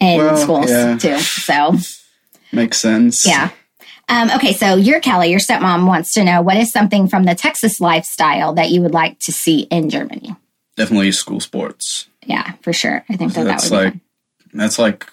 in 0.00 0.18
Well, 0.18 0.36
schools 0.36 0.70
yeah. 0.70 0.96
too. 0.96 1.18
So 1.18 1.74
Makes 2.52 2.80
sense. 2.80 3.26
Yeah. 3.26 3.50
Um, 4.08 4.30
okay, 4.32 4.52
so 4.52 4.74
your 4.74 5.00
Kelly, 5.00 5.30
your 5.30 5.40
stepmom 5.40 5.86
wants 5.86 6.12
to 6.12 6.24
know 6.24 6.42
what 6.42 6.56
is 6.56 6.70
something 6.72 7.08
from 7.08 7.24
the 7.24 7.34
Texas 7.34 7.80
lifestyle 7.80 8.52
that 8.54 8.70
you 8.70 8.82
would 8.82 8.92
like 8.92 9.18
to 9.20 9.32
see 9.32 9.60
in 9.70 9.88
Germany? 9.90 10.34
Definitely 10.76 11.12
school 11.12 11.40
sports. 11.40 12.08
Yeah, 12.26 12.52
for 12.62 12.72
sure. 12.72 13.04
I 13.08 13.16
think 13.16 13.32
that 13.34 13.44
that's 13.44 13.70
be 13.70 13.76
like 13.76 13.94
that's 14.52 14.78
like 14.78 15.06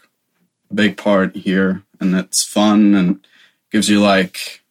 a 0.70 0.74
big 0.74 0.98
part 0.98 1.36
here, 1.36 1.84
and 2.00 2.14
it's 2.16 2.46
fun 2.46 2.94
and 2.96 3.26
gives 3.72 3.88
you 3.90 4.00
like, 4.02 4.62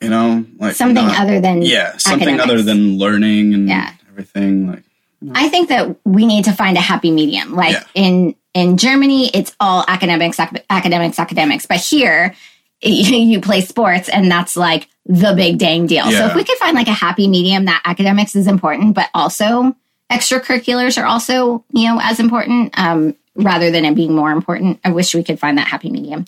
you 0.00 0.08
know, 0.08 0.44
like 0.58 0.74
Something 0.76 1.06
not- 1.06 1.20
other 1.20 1.40
than 1.40 1.62
yeah, 1.62 1.96
something 1.98 2.28
academics. 2.28 2.52
other 2.52 2.62
than 2.62 2.98
learning 2.98 3.54
and 3.54 3.68
Yeah. 3.68 3.92
everything. 4.10 4.68
Like, 4.70 4.84
I 5.32 5.48
think 5.48 5.68
that 5.68 5.96
we 6.04 6.26
need 6.26 6.44
to 6.46 6.52
find 6.52 6.76
a 6.76 6.80
happy 6.80 7.10
medium. 7.10 7.54
Like 7.54 7.72
Yeah. 7.72 7.84
in 7.94 8.34
in 8.52 8.76
Germany, 8.76 9.30
it's 9.34 9.54
all 9.58 9.84
academics, 9.88 10.38
ac- 10.38 10.62
academics, 10.70 11.18
academics. 11.18 11.66
But 11.66 11.78
here, 11.78 12.34
you, 12.82 13.40
play 13.40 13.60
sports, 13.62 14.08
and 14.08 14.30
that's 14.30 14.56
like 14.56 14.88
the 15.06 15.32
big 15.34 15.58
dang 15.58 15.86
deal. 15.86 16.04
So 16.10 16.26
if 16.26 16.34
we 16.34 16.44
could 16.44 16.58
find 16.58 16.74
like 16.76 16.86
a 16.88 16.92
happy 16.92 17.26
medium 17.28 17.64
that 17.64 17.82
academics 17.84 18.36
is 18.36 18.46
important, 18.46 18.94
but 18.94 19.08
also 19.14 19.74
extracurriculars 20.10 21.00
are 21.02 21.06
also 21.06 21.64
you 21.72 21.88
know 21.88 21.98
as 22.02 22.20
important, 22.20 22.74
um, 22.78 23.14
rather 23.34 23.70
than 23.70 23.84
it 23.84 23.94
being 23.94 24.14
more 24.14 24.30
important. 24.30 24.80
I 24.84 24.90
wish 24.90 25.14
we 25.14 25.24
could 25.24 25.38
find 25.40 25.58
that 25.58 25.66
happy 25.68 25.90
medium. 25.90 26.24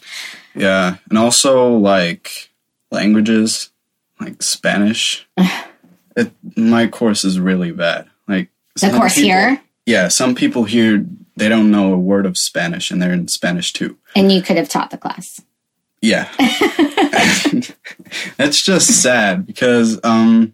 yeah, 0.54 0.96
and 1.08 1.18
also 1.18 1.68
like 1.74 2.50
languages, 2.90 3.70
like 4.20 4.42
Spanish. 4.42 5.26
it, 6.16 6.32
my 6.56 6.86
course 6.86 7.24
is 7.24 7.38
really 7.38 7.70
bad. 7.72 8.08
Like 8.83 8.92
The 8.92 8.99
course 8.99 9.14
people- 9.14 9.30
here, 9.30 9.61
Yeah, 9.87 10.09
some 10.09 10.35
people 10.35 10.64
here 10.64 11.04
they 11.37 11.49
don't 11.50 11.71
know 11.71 11.92
a 11.92 11.99
word 11.99 12.25
of 12.25 12.38
Spanish, 12.38 12.90
and 12.90 13.00
they're 13.02 13.12
in 13.12 13.28
Spanish 13.28 13.73
too. 13.73 13.99
and 14.14 14.33
you 14.33 14.40
could 14.42 14.56
have 14.56 14.68
taught 14.68 14.90
the 14.90 14.97
class. 14.99 15.40
Yeah. 16.00 16.28
That's 18.37 18.62
just 18.62 19.02
sad 19.02 19.47
because 19.47 19.99
um 20.04 20.52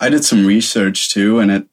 I 0.00 0.08
did 0.08 0.24
some 0.24 0.46
research 0.46 1.10
too 1.12 1.38
and 1.38 1.50
it, 1.50 1.66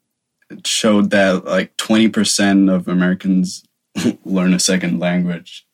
it 0.49 0.65
showed 0.67 1.09
that 1.11 1.45
like 1.45 1.75
20% 1.77 2.73
of 2.73 2.87
Americans 2.87 3.63
learn 4.25 4.53
a 4.53 4.59
second 4.59 4.99
language. 4.99 5.65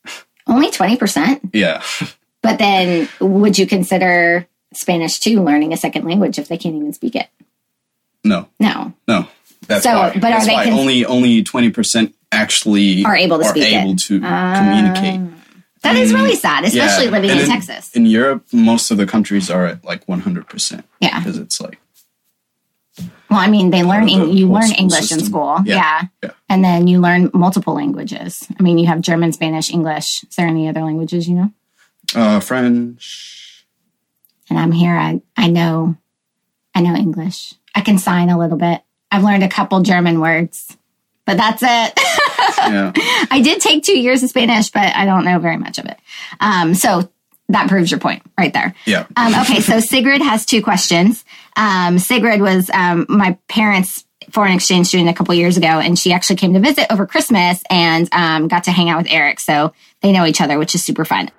Only 0.48 0.72
twenty 0.72 0.96
percent. 0.96 1.42
Yeah. 1.54 1.84
But 2.42 2.58
then, 2.58 3.10
would 3.20 3.58
you 3.60 3.68
consider 3.68 4.48
Spanish 4.74 5.20
too 5.20 5.44
learning 5.44 5.74
a 5.74 5.78
second 5.78 6.06
language 6.06 6.40
if 6.40 6.48
they 6.48 6.58
can't 6.58 6.76
even 6.76 6.94
speak 6.94 7.16
it? 7.16 7.28
No. 8.24 8.48
No. 8.60 8.94
No. 9.10 9.28
That's 9.68 9.84
So, 9.84 9.92
why. 9.94 10.18
but 10.20 10.32
are 10.32 10.46
they 10.46 10.72
only 10.72 11.06
only 11.06 11.44
20% 11.44 12.14
actually 12.32 13.04
Are 13.06 13.16
able 13.16 13.40
to 13.40 13.46
are 13.46 13.50
speak 13.50 13.64
it. 13.72 13.76
able 13.76 13.96
to 13.96 14.22
Ah. 14.24 14.56
communicate. 14.58 15.22
That 15.84 15.96
is 15.96 16.12
really 16.14 16.36
sad, 16.36 16.66
especially 16.66 17.06
Yeah. 17.06 17.12
living 17.12 17.30
And 17.32 17.40
in, 17.42 17.48
Texas. 17.48 17.92
In 17.94 18.06
Europe, 18.06 18.46
most 18.52 18.92
of 18.92 18.98
the 18.98 19.06
countries 19.06 19.50
are 19.50 19.66
at 19.66 19.86
like 19.86 20.06
100% 20.08 20.84
yeah. 21.00 21.20
because 21.20 21.38
it's 21.38 21.60
like 21.62 21.80
Well, 23.30 23.40
I 23.40 23.48
mean, 23.48 23.70
they 23.72 23.84
learn 23.84 24.06
the 24.08 24.14
you 24.34 24.48
learn 24.50 24.72
English 24.72 25.12
in 25.12 25.20
school. 25.20 25.60
Yeah. 25.66 25.76
Yeah. 25.76 26.02
Yeah. 26.24 26.30
And 26.50 26.64
then 26.64 26.88
you 26.88 27.00
learn 27.02 27.30
multiple 27.34 27.76
languages. 27.76 28.48
I 28.58 28.64
mean, 28.64 28.78
you 28.80 28.88
have 28.88 29.02
German, 29.02 29.34
Spanish, 29.34 29.70
English. 29.70 30.24
Is 30.24 30.36
there 30.36 30.48
any 30.48 30.68
other 30.70 30.82
languages 30.82 31.28
you 31.28 31.36
know? 31.36 31.52
uh 32.16 32.40
French. 32.40 33.66
And 34.50 34.58
I'm 34.58 34.72
here. 34.72 34.96
I 34.96 35.22
I 35.36 35.48
know, 35.50 35.96
I 36.74 36.80
know 36.82 36.96
English. 36.96 37.54
I 37.76 37.82
can 37.82 37.98
sign 38.00 38.30
a 38.30 38.38
little 38.40 38.58
bit. 38.58 38.82
I've 39.12 39.24
learned 39.24 39.44
a 39.44 39.50
couple 39.50 39.82
German 39.82 40.20
words, 40.20 40.76
but 41.26 41.38
that's 41.38 41.64
it. 41.64 42.00
Yeah. 42.58 42.92
I 43.32 43.42
did 43.42 43.62
take 43.62 43.84
two 43.84 43.98
years 43.98 44.24
of 44.24 44.30
Spanish, 44.30 44.72
but 44.72 44.94
I 44.94 45.06
don't 45.06 45.24
know 45.24 45.40
very 45.40 45.58
much 45.58 45.78
of 45.78 45.86
it. 45.86 45.98
Um, 46.42 46.74
so 46.74 47.10
that 47.50 47.70
proves 47.70 47.90
your 47.90 48.00
point 48.00 48.24
right 48.38 48.52
there. 48.52 48.74
Yeah. 48.86 49.06
Um, 49.16 49.34
okay, 49.42 49.62
so 49.62 49.80
Sigrid 49.80 50.22
has 50.22 50.46
two 50.46 50.62
questions. 50.62 51.24
Um, 51.56 52.00
Sigrid 52.00 52.42
was 52.42 52.70
um, 52.74 53.06
my 53.08 53.38
parents' 53.48 54.06
foreign 54.32 54.54
exchange 54.54 54.88
student 54.88 55.10
a 55.10 55.14
couple 55.14 55.34
years 55.34 55.56
ago, 55.56 55.68
and 55.68 55.98
she 55.98 56.12
actually 56.12 56.36
came 56.36 56.54
to 56.54 56.60
visit 56.60 56.92
over 56.92 57.06
Christmas 57.06 57.64
and 57.70 58.10
um, 58.12 58.48
got 58.48 58.66
to 58.66 58.72
hang 58.72 58.90
out 58.90 58.98
with 58.98 59.12
Eric. 59.12 59.40
So 59.40 59.74
they 60.02 60.12
know 60.12 60.26
each 60.26 60.42
other, 60.42 60.58
which 60.58 60.76
is 60.76 60.84
super 60.84 61.06
fun. 61.06 61.30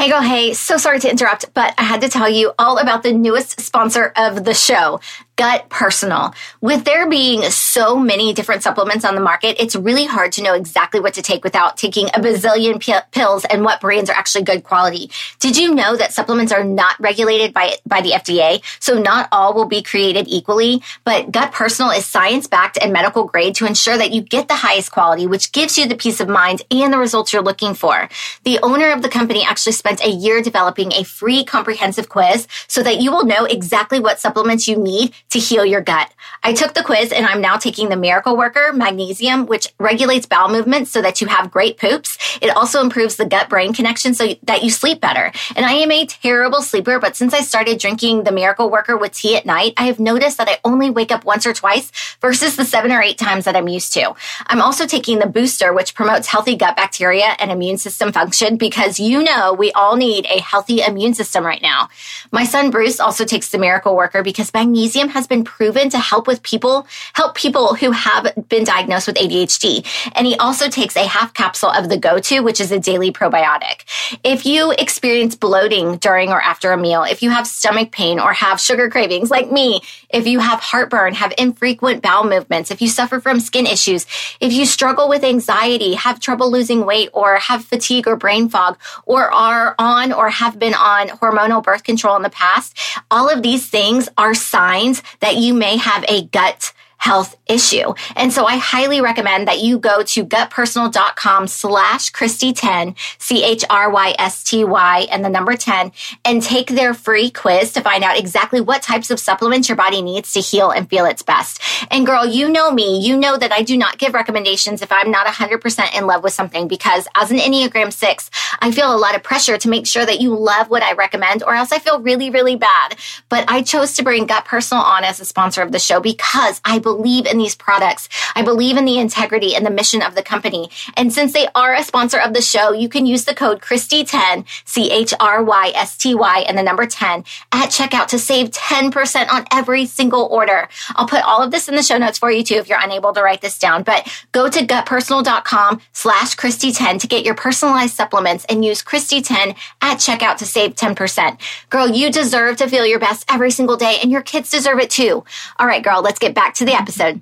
Hey, 0.00 0.08
go 0.08 0.22
hey, 0.22 0.54
so 0.54 0.78
sorry 0.78 0.98
to 1.00 1.10
interrupt, 1.10 1.52
but 1.52 1.74
I 1.76 1.82
had 1.82 2.00
to 2.00 2.08
tell 2.08 2.26
you 2.26 2.52
all 2.58 2.78
about 2.78 3.02
the 3.02 3.12
newest 3.12 3.60
sponsor 3.60 4.14
of 4.16 4.46
the 4.46 4.54
show, 4.54 4.98
Gut 5.40 5.70
Personal. 5.70 6.34
With 6.60 6.84
there 6.84 7.08
being 7.08 7.40
so 7.44 7.96
many 7.96 8.34
different 8.34 8.62
supplements 8.62 9.06
on 9.06 9.14
the 9.14 9.22
market, 9.22 9.56
it's 9.58 9.74
really 9.74 10.04
hard 10.04 10.32
to 10.32 10.42
know 10.42 10.52
exactly 10.52 11.00
what 11.00 11.14
to 11.14 11.22
take 11.22 11.44
without 11.44 11.78
taking 11.78 12.08
a 12.08 12.20
bazillion 12.20 12.78
pi- 12.84 13.04
pills 13.10 13.46
and 13.46 13.64
what 13.64 13.80
brands 13.80 14.10
are 14.10 14.16
actually 14.16 14.44
good 14.44 14.64
quality. 14.64 15.10
Did 15.38 15.56
you 15.56 15.74
know 15.74 15.96
that 15.96 16.12
supplements 16.12 16.52
are 16.52 16.62
not 16.62 17.00
regulated 17.00 17.54
by, 17.54 17.76
by 17.86 18.02
the 18.02 18.10
FDA? 18.10 18.62
So 18.80 19.00
not 19.00 19.30
all 19.32 19.54
will 19.54 19.64
be 19.64 19.80
created 19.80 20.28
equally, 20.28 20.82
but 21.04 21.32
Gut 21.32 21.52
Personal 21.52 21.92
is 21.92 22.04
science 22.04 22.46
backed 22.46 22.76
and 22.76 22.92
medical 22.92 23.24
grade 23.24 23.54
to 23.54 23.66
ensure 23.66 23.96
that 23.96 24.12
you 24.12 24.20
get 24.20 24.46
the 24.46 24.56
highest 24.56 24.92
quality, 24.92 25.26
which 25.26 25.52
gives 25.52 25.78
you 25.78 25.88
the 25.88 25.96
peace 25.96 26.20
of 26.20 26.28
mind 26.28 26.60
and 26.70 26.92
the 26.92 26.98
results 26.98 27.32
you're 27.32 27.40
looking 27.40 27.72
for. 27.72 28.10
The 28.44 28.58
owner 28.62 28.90
of 28.90 29.00
the 29.00 29.08
company 29.08 29.42
actually 29.42 29.72
spent 29.72 30.04
a 30.04 30.10
year 30.10 30.42
developing 30.42 30.92
a 30.92 31.02
free 31.02 31.44
comprehensive 31.44 32.10
quiz 32.10 32.46
so 32.66 32.82
that 32.82 33.00
you 33.00 33.10
will 33.10 33.24
know 33.24 33.46
exactly 33.46 34.00
what 34.00 34.20
supplements 34.20 34.68
you 34.68 34.76
need 34.76 35.14
to 35.30 35.38
heal 35.38 35.64
your 35.64 35.80
gut. 35.80 36.12
I 36.42 36.52
took 36.52 36.74
the 36.74 36.82
quiz 36.82 37.12
and 37.12 37.26
I'm 37.26 37.40
now 37.40 37.56
taking 37.56 37.88
the 37.88 37.96
Miracle 37.96 38.36
Worker 38.36 38.72
Magnesium, 38.72 39.46
which 39.46 39.72
regulates 39.78 40.26
bowel 40.26 40.48
movements 40.48 40.90
so 40.90 41.02
that 41.02 41.20
you 41.20 41.26
have 41.26 41.50
great 41.50 41.78
poops. 41.78 42.38
It 42.40 42.56
also 42.56 42.80
improves 42.80 43.16
the 43.16 43.26
gut 43.26 43.48
brain 43.48 43.72
connection 43.72 44.14
so 44.14 44.34
that 44.44 44.62
you 44.62 44.70
sleep 44.70 45.00
better. 45.00 45.32
And 45.54 45.66
I 45.66 45.72
am 45.72 45.92
a 45.92 46.06
terrible 46.06 46.62
sleeper, 46.62 46.98
but 46.98 47.14
since 47.14 47.34
I 47.34 47.40
started 47.40 47.78
drinking 47.78 48.24
the 48.24 48.32
Miracle 48.32 48.70
Worker 48.70 48.96
with 48.96 49.12
tea 49.12 49.36
at 49.36 49.46
night, 49.46 49.74
I 49.76 49.84
have 49.84 50.00
noticed 50.00 50.38
that 50.38 50.48
I 50.48 50.58
only 50.64 50.90
wake 50.90 51.12
up 51.12 51.24
once 51.24 51.46
or 51.46 51.52
twice 51.52 51.92
versus 52.20 52.56
the 52.56 52.64
seven 52.64 52.90
or 52.90 53.02
eight 53.02 53.18
times 53.18 53.44
that 53.44 53.56
I'm 53.56 53.68
used 53.68 53.92
to. 53.94 54.14
I'm 54.46 54.62
also 54.62 54.86
taking 54.86 55.18
the 55.18 55.26
booster, 55.26 55.72
which 55.72 55.94
promotes 55.94 56.26
healthy 56.26 56.56
gut 56.56 56.76
bacteria 56.76 57.36
and 57.38 57.50
immune 57.50 57.78
system 57.78 58.12
function 58.12 58.56
because 58.56 58.98
you 58.98 59.22
know 59.22 59.52
we 59.52 59.72
all 59.72 59.96
need 59.96 60.26
a 60.26 60.40
healthy 60.40 60.80
immune 60.80 61.14
system 61.14 61.44
right 61.44 61.62
now. 61.62 61.88
My 62.32 62.44
son 62.44 62.70
Bruce 62.70 62.98
also 62.98 63.24
takes 63.24 63.50
the 63.50 63.58
Miracle 63.58 63.94
Worker 63.94 64.22
because 64.22 64.52
magnesium 64.54 65.10
has 65.10 65.19
been 65.26 65.44
proven 65.44 65.90
to 65.90 65.98
help 65.98 66.26
with 66.26 66.42
people, 66.42 66.86
help 67.14 67.34
people 67.34 67.74
who 67.74 67.90
have 67.90 68.32
been 68.48 68.64
diagnosed 68.64 69.06
with 69.06 69.16
ADHD. 69.16 69.86
And 70.14 70.26
he 70.26 70.36
also 70.36 70.68
takes 70.68 70.96
a 70.96 71.06
half 71.06 71.34
capsule 71.34 71.70
of 71.70 71.88
the 71.88 71.96
go-to, 71.96 72.40
which 72.40 72.60
is 72.60 72.72
a 72.72 72.78
daily 72.78 73.12
probiotic. 73.12 73.84
If 74.24 74.46
you 74.46 74.72
experience 74.72 75.34
bloating 75.34 75.96
during 75.96 76.30
or 76.30 76.40
after 76.40 76.72
a 76.72 76.78
meal, 76.78 77.02
if 77.02 77.22
you 77.22 77.30
have 77.30 77.46
stomach 77.46 77.92
pain 77.92 78.18
or 78.18 78.32
have 78.32 78.60
sugar 78.60 78.90
cravings 78.90 79.30
like 79.30 79.50
me, 79.50 79.80
if 80.12 80.26
you 80.26 80.40
have 80.40 80.60
heartburn, 80.60 81.14
have 81.14 81.32
infrequent 81.38 82.02
bowel 82.02 82.24
movements, 82.24 82.70
if 82.70 82.80
you 82.82 82.88
suffer 82.88 83.20
from 83.20 83.40
skin 83.40 83.66
issues, 83.66 84.06
if 84.40 84.52
you 84.52 84.66
struggle 84.66 85.08
with 85.08 85.24
anxiety, 85.24 85.94
have 85.94 86.20
trouble 86.20 86.50
losing 86.50 86.84
weight, 86.84 87.10
or 87.12 87.36
have 87.36 87.64
fatigue 87.64 88.06
or 88.06 88.16
brain 88.16 88.48
fog, 88.48 88.78
or 89.04 89.32
are 89.32 89.74
on 89.78 90.12
or 90.12 90.30
have 90.30 90.58
been 90.58 90.74
on 90.74 91.08
hormonal 91.08 91.62
birth 91.62 91.84
control 91.84 92.16
in 92.16 92.22
the 92.22 92.30
past, 92.30 92.78
all 93.10 93.28
of 93.28 93.42
these 93.42 93.68
things 93.68 94.08
are 94.18 94.34
signs 94.34 95.02
that 95.20 95.36
you 95.36 95.54
may 95.54 95.76
have 95.76 96.04
a 96.08 96.24
gut 96.26 96.72
health 97.00 97.36
issue. 97.48 97.94
And 98.14 98.32
so 98.32 98.44
I 98.44 98.56
highly 98.56 99.00
recommend 99.00 99.48
that 99.48 99.60
you 99.60 99.78
go 99.78 100.02
to 100.02 100.24
gutpersonal.com 100.24 101.46
slash 101.46 102.12
Chrysty10, 102.12 102.96
C-H-R-Y-S-T-Y 103.18 105.08
and 105.10 105.24
the 105.24 105.30
number 105.30 105.56
10 105.56 105.92
and 106.26 106.42
take 106.42 106.68
their 106.68 106.92
free 106.92 107.30
quiz 107.30 107.72
to 107.72 107.80
find 107.80 108.04
out 108.04 108.18
exactly 108.18 108.60
what 108.60 108.82
types 108.82 109.10
of 109.10 109.18
supplements 109.18 109.68
your 109.68 109.76
body 109.76 110.02
needs 110.02 110.32
to 110.32 110.40
heal 110.40 110.70
and 110.70 110.90
feel 110.90 111.06
its 111.06 111.22
best. 111.22 111.62
And 111.90 112.04
girl, 112.04 112.26
you 112.26 112.50
know 112.50 112.70
me, 112.70 113.00
you 113.00 113.16
know 113.16 113.38
that 113.38 113.50
I 113.50 113.62
do 113.62 113.78
not 113.78 113.96
give 113.96 114.12
recommendations 114.12 114.82
if 114.82 114.92
I'm 114.92 115.10
not 115.10 115.26
100% 115.26 115.96
in 115.96 116.06
love 116.06 116.22
with 116.22 116.34
something 116.34 116.68
because 116.68 117.08
as 117.16 117.30
an 117.30 117.38
Enneagram 117.38 117.92
6, 117.94 118.30
I 118.60 118.70
feel 118.72 118.94
a 118.94 118.98
lot 118.98 119.16
of 119.16 119.22
pressure 119.22 119.56
to 119.56 119.68
make 119.70 119.86
sure 119.86 120.04
that 120.04 120.20
you 120.20 120.36
love 120.36 120.68
what 120.68 120.82
I 120.82 120.92
recommend 120.92 121.42
or 121.42 121.54
else 121.54 121.72
I 121.72 121.78
feel 121.78 122.00
really, 122.00 122.28
really 122.28 122.56
bad. 122.56 122.96
But 123.30 123.50
I 123.50 123.62
chose 123.62 123.94
to 123.94 124.04
bring 124.04 124.26
Gut 124.26 124.44
Personal 124.44 124.84
on 124.84 125.02
as 125.02 125.18
a 125.18 125.24
sponsor 125.24 125.62
of 125.62 125.72
the 125.72 125.78
show 125.78 125.98
because 125.98 126.60
I 126.62 126.78
believe 126.78 126.89
in 126.98 127.38
these 127.38 127.54
products. 127.54 128.08
I 128.34 128.42
believe 128.42 128.76
in 128.76 128.84
the 128.84 128.98
integrity 128.98 129.54
and 129.54 129.64
the 129.64 129.70
mission 129.70 130.02
of 130.02 130.14
the 130.14 130.22
company. 130.22 130.70
And 130.96 131.12
since 131.12 131.32
they 131.32 131.48
are 131.54 131.74
a 131.74 131.82
sponsor 131.82 132.18
of 132.18 132.34
the 132.34 132.42
show, 132.42 132.72
you 132.72 132.88
can 132.88 133.06
use 133.06 133.24
the 133.24 133.34
code 133.34 133.60
Chrysty10, 133.60 134.46
C-H-R-Y-S-T-Y 134.64 136.44
and 136.46 136.58
the 136.58 136.62
number 136.62 136.86
10 136.86 137.24
at 137.52 137.70
checkout 137.70 138.08
to 138.08 138.18
save 138.18 138.50
10% 138.50 139.28
on 139.30 139.44
every 139.52 139.86
single 139.86 140.24
order. 140.30 140.68
I'll 140.96 141.06
put 141.06 141.24
all 141.24 141.42
of 141.42 141.50
this 141.50 141.68
in 141.68 141.74
the 141.74 141.82
show 141.82 141.98
notes 141.98 142.18
for 142.18 142.30
you 142.30 142.42
too 142.42 142.56
if 142.56 142.68
you're 142.68 142.80
unable 142.80 143.12
to 143.12 143.22
write 143.22 143.40
this 143.40 143.58
down, 143.58 143.82
but 143.82 144.08
go 144.32 144.48
to 144.48 144.66
gutpersonal.com 144.66 145.80
slash 145.92 146.36
Chrysty10 146.36 147.00
to 147.00 147.06
get 147.06 147.24
your 147.24 147.34
personalized 147.34 147.94
supplements 147.94 148.44
and 148.48 148.64
use 148.64 148.82
Chrysty10 148.82 149.56
at 149.80 149.98
checkout 149.98 150.36
to 150.38 150.46
save 150.46 150.74
10%. 150.74 151.38
Girl, 151.70 151.88
you 151.88 152.10
deserve 152.10 152.56
to 152.58 152.68
feel 152.68 152.86
your 152.86 152.98
best 152.98 153.24
every 153.30 153.50
single 153.50 153.76
day 153.76 153.98
and 154.02 154.10
your 154.10 154.22
kids 154.22 154.50
deserve 154.50 154.78
it 154.78 154.90
too. 154.90 155.24
All 155.58 155.66
right, 155.66 155.82
girl, 155.82 156.02
let's 156.02 156.18
get 156.18 156.34
back 156.34 156.54
to 156.54 156.64
the 156.64 156.74
episode. 156.80 157.20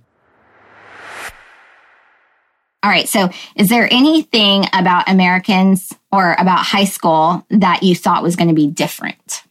All 2.83 2.91
right. 2.91 3.09
So, 3.09 3.29
is 3.57 3.69
there 3.69 3.89
anything 3.93 4.65
about 4.73 5.09
Americans 5.09 5.93
or 6.13 6.35
about 6.39 6.61
high 6.65 6.85
school 6.85 7.45
that 7.51 7.83
you 7.83 7.95
thought 7.97 8.23
was 8.23 8.37
going 8.37 8.49
to 8.49 8.55
be 8.55 8.69
different? 8.69 9.43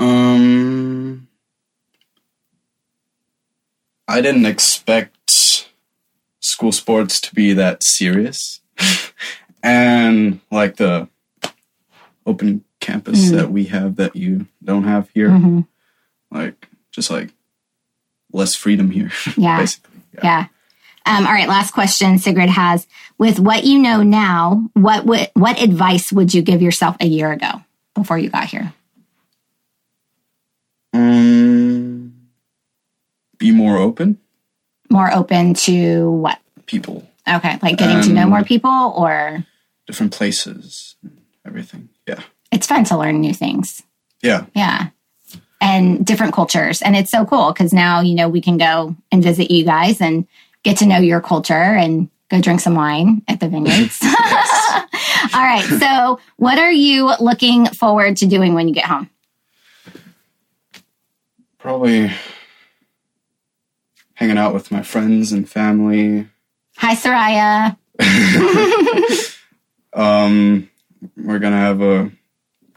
Um, 0.00 1.28
I 4.08 4.20
didn't 4.20 4.46
expect 4.46 5.66
school 6.40 6.72
sports 6.72 7.20
to 7.22 7.34
be 7.34 7.52
that 7.52 7.84
serious. 7.84 8.60
and 9.62 10.40
like 10.50 10.76
the 10.76 11.08
open 12.26 12.64
campus 12.80 13.30
Mm. 13.30 13.36
that 13.36 13.50
we 13.50 13.64
have 13.66 13.96
that 13.96 14.14
you 14.16 14.46
don't 14.62 14.84
have 14.84 15.10
here, 15.14 15.30
Mhm. 15.30 15.66
like 16.30 16.68
just 16.92 17.10
like 17.10 17.32
less 18.32 18.54
freedom 18.54 18.90
here, 18.90 19.10
Yeah. 19.36 19.58
basically. 19.58 20.00
Yeah. 20.14 20.20
Yeah. 20.24 20.46
Um, 21.06 21.26
all 21.26 21.32
right. 21.32 21.48
Last 21.48 21.72
question 21.72 22.18
Sigrid 22.18 22.50
has. 22.50 22.86
With 23.16 23.40
what 23.40 23.64
you 23.64 23.78
know 23.78 24.02
now, 24.02 24.68
what 24.74 25.06
would 25.06 25.30
what 25.34 25.60
advice 25.60 26.12
would 26.12 26.34
you 26.34 26.42
give 26.42 26.60
yourself 26.62 26.96
a 27.00 27.06
year 27.06 27.32
ago 27.32 27.62
before 27.94 28.18
you 28.18 28.28
got 28.28 28.44
here? 28.44 28.72
Um, 30.92 32.12
be 33.38 33.50
more 33.50 33.76
open, 33.78 34.18
More 34.90 35.12
open 35.12 35.54
to 35.54 36.10
what? 36.10 36.38
people, 36.66 37.08
Okay, 37.26 37.58
like 37.62 37.76
getting 37.78 38.02
to 38.02 38.12
know 38.12 38.22
Um, 38.24 38.30
more 38.30 38.44
people, 38.44 38.70
or 38.96 39.44
different 39.86 40.12
places, 40.12 40.96
everything. 41.46 41.88
Yeah. 42.06 42.20
it's 42.52 42.66
fun 42.66 42.84
to 42.84 42.96
learn 42.98 43.20
new 43.20 43.34
things. 43.34 43.82
Yeah. 44.22 44.46
Yeah. 44.54 44.88
And 45.60 46.06
different 46.06 46.34
cultures. 46.34 46.82
And 46.82 46.94
it's 46.94 47.10
so 47.10 47.24
cool 47.24 47.52
because 47.52 47.72
now, 47.72 48.00
you 48.00 48.14
know, 48.14 48.28
we 48.28 48.40
can 48.40 48.58
go 48.58 48.94
and 49.10 49.22
visit 49.22 49.50
you 49.50 49.64
guys 49.64 50.00
and 50.00 50.26
get 50.62 50.76
to 50.78 50.86
know 50.86 50.98
your 50.98 51.20
culture 51.20 51.52
and 51.52 52.08
go 52.30 52.40
drink 52.40 52.60
some 52.60 52.76
wine 52.76 53.22
at 53.26 53.40
the 53.40 53.48
vineyards. 53.48 53.98
All 55.34 55.42
right. 55.42 55.64
So, 55.80 56.20
what 56.36 56.58
are 56.58 56.70
you 56.70 57.12
looking 57.18 57.66
forward 57.66 58.18
to 58.18 58.26
doing 58.26 58.54
when 58.54 58.68
you 58.68 58.74
get 58.74 58.84
home? 58.84 59.10
Probably 61.58 62.12
hanging 64.14 64.38
out 64.38 64.54
with 64.54 64.70
my 64.70 64.82
friends 64.82 65.32
and 65.32 65.48
family. 65.48 66.28
Hi, 66.76 66.94
Soraya. 66.94 67.76
Um, 69.92 70.70
we're 71.16 71.40
gonna 71.40 71.56
have 71.56 71.82
a 71.82 72.12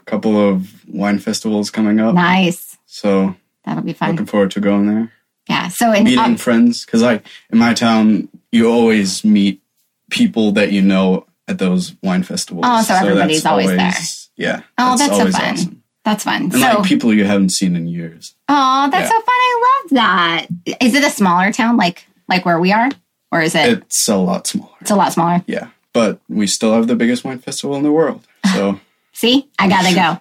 couple 0.06 0.36
of 0.36 0.84
wine 0.88 1.20
festivals 1.20 1.70
coming 1.70 2.00
up, 2.00 2.14
Nice. 2.14 2.71
So 2.92 3.34
That'll 3.64 3.82
be 3.82 3.94
fun. 3.94 4.10
looking 4.10 4.26
forward 4.26 4.50
to 4.52 4.60
going 4.60 4.86
there. 4.86 5.10
Yeah. 5.48 5.68
So, 5.68 5.92
in, 5.92 6.04
Meeting 6.04 6.18
um, 6.18 6.36
friends, 6.36 6.84
because 6.84 7.00
like 7.02 7.24
in 7.50 7.58
my 7.58 7.72
town, 7.74 8.28
you 8.52 8.70
always 8.70 9.24
meet 9.24 9.62
people 10.10 10.52
that 10.52 10.72
you 10.72 10.82
know 10.82 11.26
at 11.48 11.58
those 11.58 11.94
wine 12.02 12.22
festivals. 12.22 12.64
Oh, 12.68 12.82
so 12.82 12.94
everybody's 12.94 13.42
that's 13.42 13.50
always 13.50 13.68
there. 13.68 13.92
Yeah. 14.36 14.62
Oh, 14.78 14.96
that's 14.98 15.16
so 15.16 15.30
fun. 15.30 15.52
awesome. 15.54 15.82
that's 16.04 16.24
fun. 16.24 16.42
And 16.42 16.52
so, 16.52 16.58
like 16.60 16.84
people 16.84 17.12
you 17.14 17.24
haven't 17.24 17.50
seen 17.52 17.74
in 17.76 17.86
years. 17.86 18.34
oh, 18.48 18.88
that's 18.90 19.04
Yeah. 19.04 19.08
so 19.08 19.14
fun. 19.14 19.26
I 19.28 19.78
love 19.82 19.90
that. 19.90 20.46
Is 20.80 20.94
it 20.94 21.02
a 21.04 21.10
smaller 21.10 21.50
town 21.52 21.76
like 21.76 22.06
like 22.28 22.44
where 22.44 22.60
we 22.60 22.72
are? 22.72 22.90
Or 23.32 23.40
is 23.40 23.54
it, 23.54 23.78
It's 23.78 24.06
a 24.08 24.16
lot 24.16 24.46
smaller. 24.46 24.70
it's 24.82 24.90
a 24.90 24.94
lot 24.96 25.12
smaller? 25.14 25.42
Yeah, 25.46 25.68
but 25.94 26.20
we 26.28 26.46
still 26.46 26.74
have 26.74 26.86
the 26.88 26.96
biggest 26.96 27.24
wine 27.24 27.38
festival 27.38 27.74
in 27.76 27.82
the 27.82 27.92
world. 27.92 28.26
So 28.52 28.78
See, 29.14 29.48
I 29.58 29.68
gotta 29.68 29.94
go. 30.02 30.20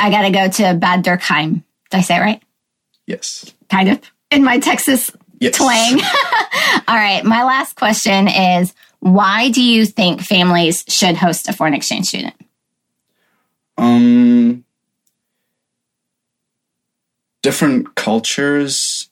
I 0.00 0.10
gotta 0.10 0.30
go 0.30 0.48
to 0.48 0.74
Bad 0.78 1.04
Dürkheim. 1.04 1.64
Did 1.90 1.98
I 1.98 2.00
say 2.02 2.16
it 2.16 2.20
right? 2.20 2.42
yes, 3.06 3.54
Kind 3.70 3.88
of 3.88 4.00
in 4.30 4.44
my 4.44 4.58
Texas 4.58 5.10
yes. 5.40 5.56
twang. 5.56 6.00
All 6.88 6.96
right. 6.96 7.24
My 7.24 7.42
last 7.44 7.76
question 7.76 8.28
is 8.28 8.74
why 9.00 9.50
do 9.50 9.62
you 9.62 9.86
think 9.86 10.20
families 10.20 10.84
should 10.88 11.16
host 11.16 11.48
a 11.48 11.52
foreign 11.52 11.74
exchange 11.74 12.06
student? 12.06 12.34
Um, 13.78 14.64
different 17.42 17.94
cultures, 17.94 19.08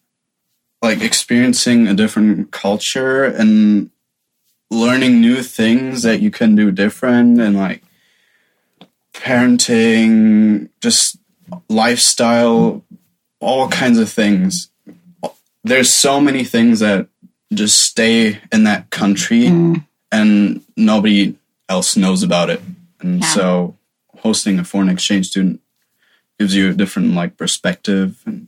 like 0.83 1.00
experiencing 1.00 1.87
a 1.87 1.95
different 1.95 2.50
culture 2.50 3.25
and 3.25 3.90
learning 4.71 5.21
new 5.21 5.42
things 5.42 6.02
that 6.02 6.21
you 6.21 6.30
can 6.30 6.56
do 6.56 6.71
different, 6.73 7.40
and 7.40 7.56
like 7.56 7.83
parenting, 9.14 10.68
just 10.80 11.16
lifestyle, 11.69 12.83
all 13.41 13.69
kinds 13.69 13.99
of 13.99 14.11
things. 14.11 14.71
There's 15.65 15.95
so 15.95 16.21
many 16.21 16.45
things 16.45 16.81
that 16.81 17.09
just 17.52 17.78
stay 17.78 18.39
in 18.52 18.65
that 18.65 18.91
country 18.91 19.45
Mm. 19.45 19.85
and 20.13 20.63
nobody 20.76 21.35
else 21.69 21.97
knows 21.97 22.23
about 22.23 22.50
it. 22.50 22.63
And 23.00 23.21
Yeah. 23.21 23.26
so 23.28 23.76
hosting 24.19 24.59
a 24.59 24.65
foreign 24.65 24.89
exchange 24.89 25.26
student 25.26 25.61
gives 26.39 26.54
you 26.54 26.71
a 26.71 26.75
different 26.75 27.15
like 27.15 27.37
perspective 27.37 28.17
and 28.26 28.47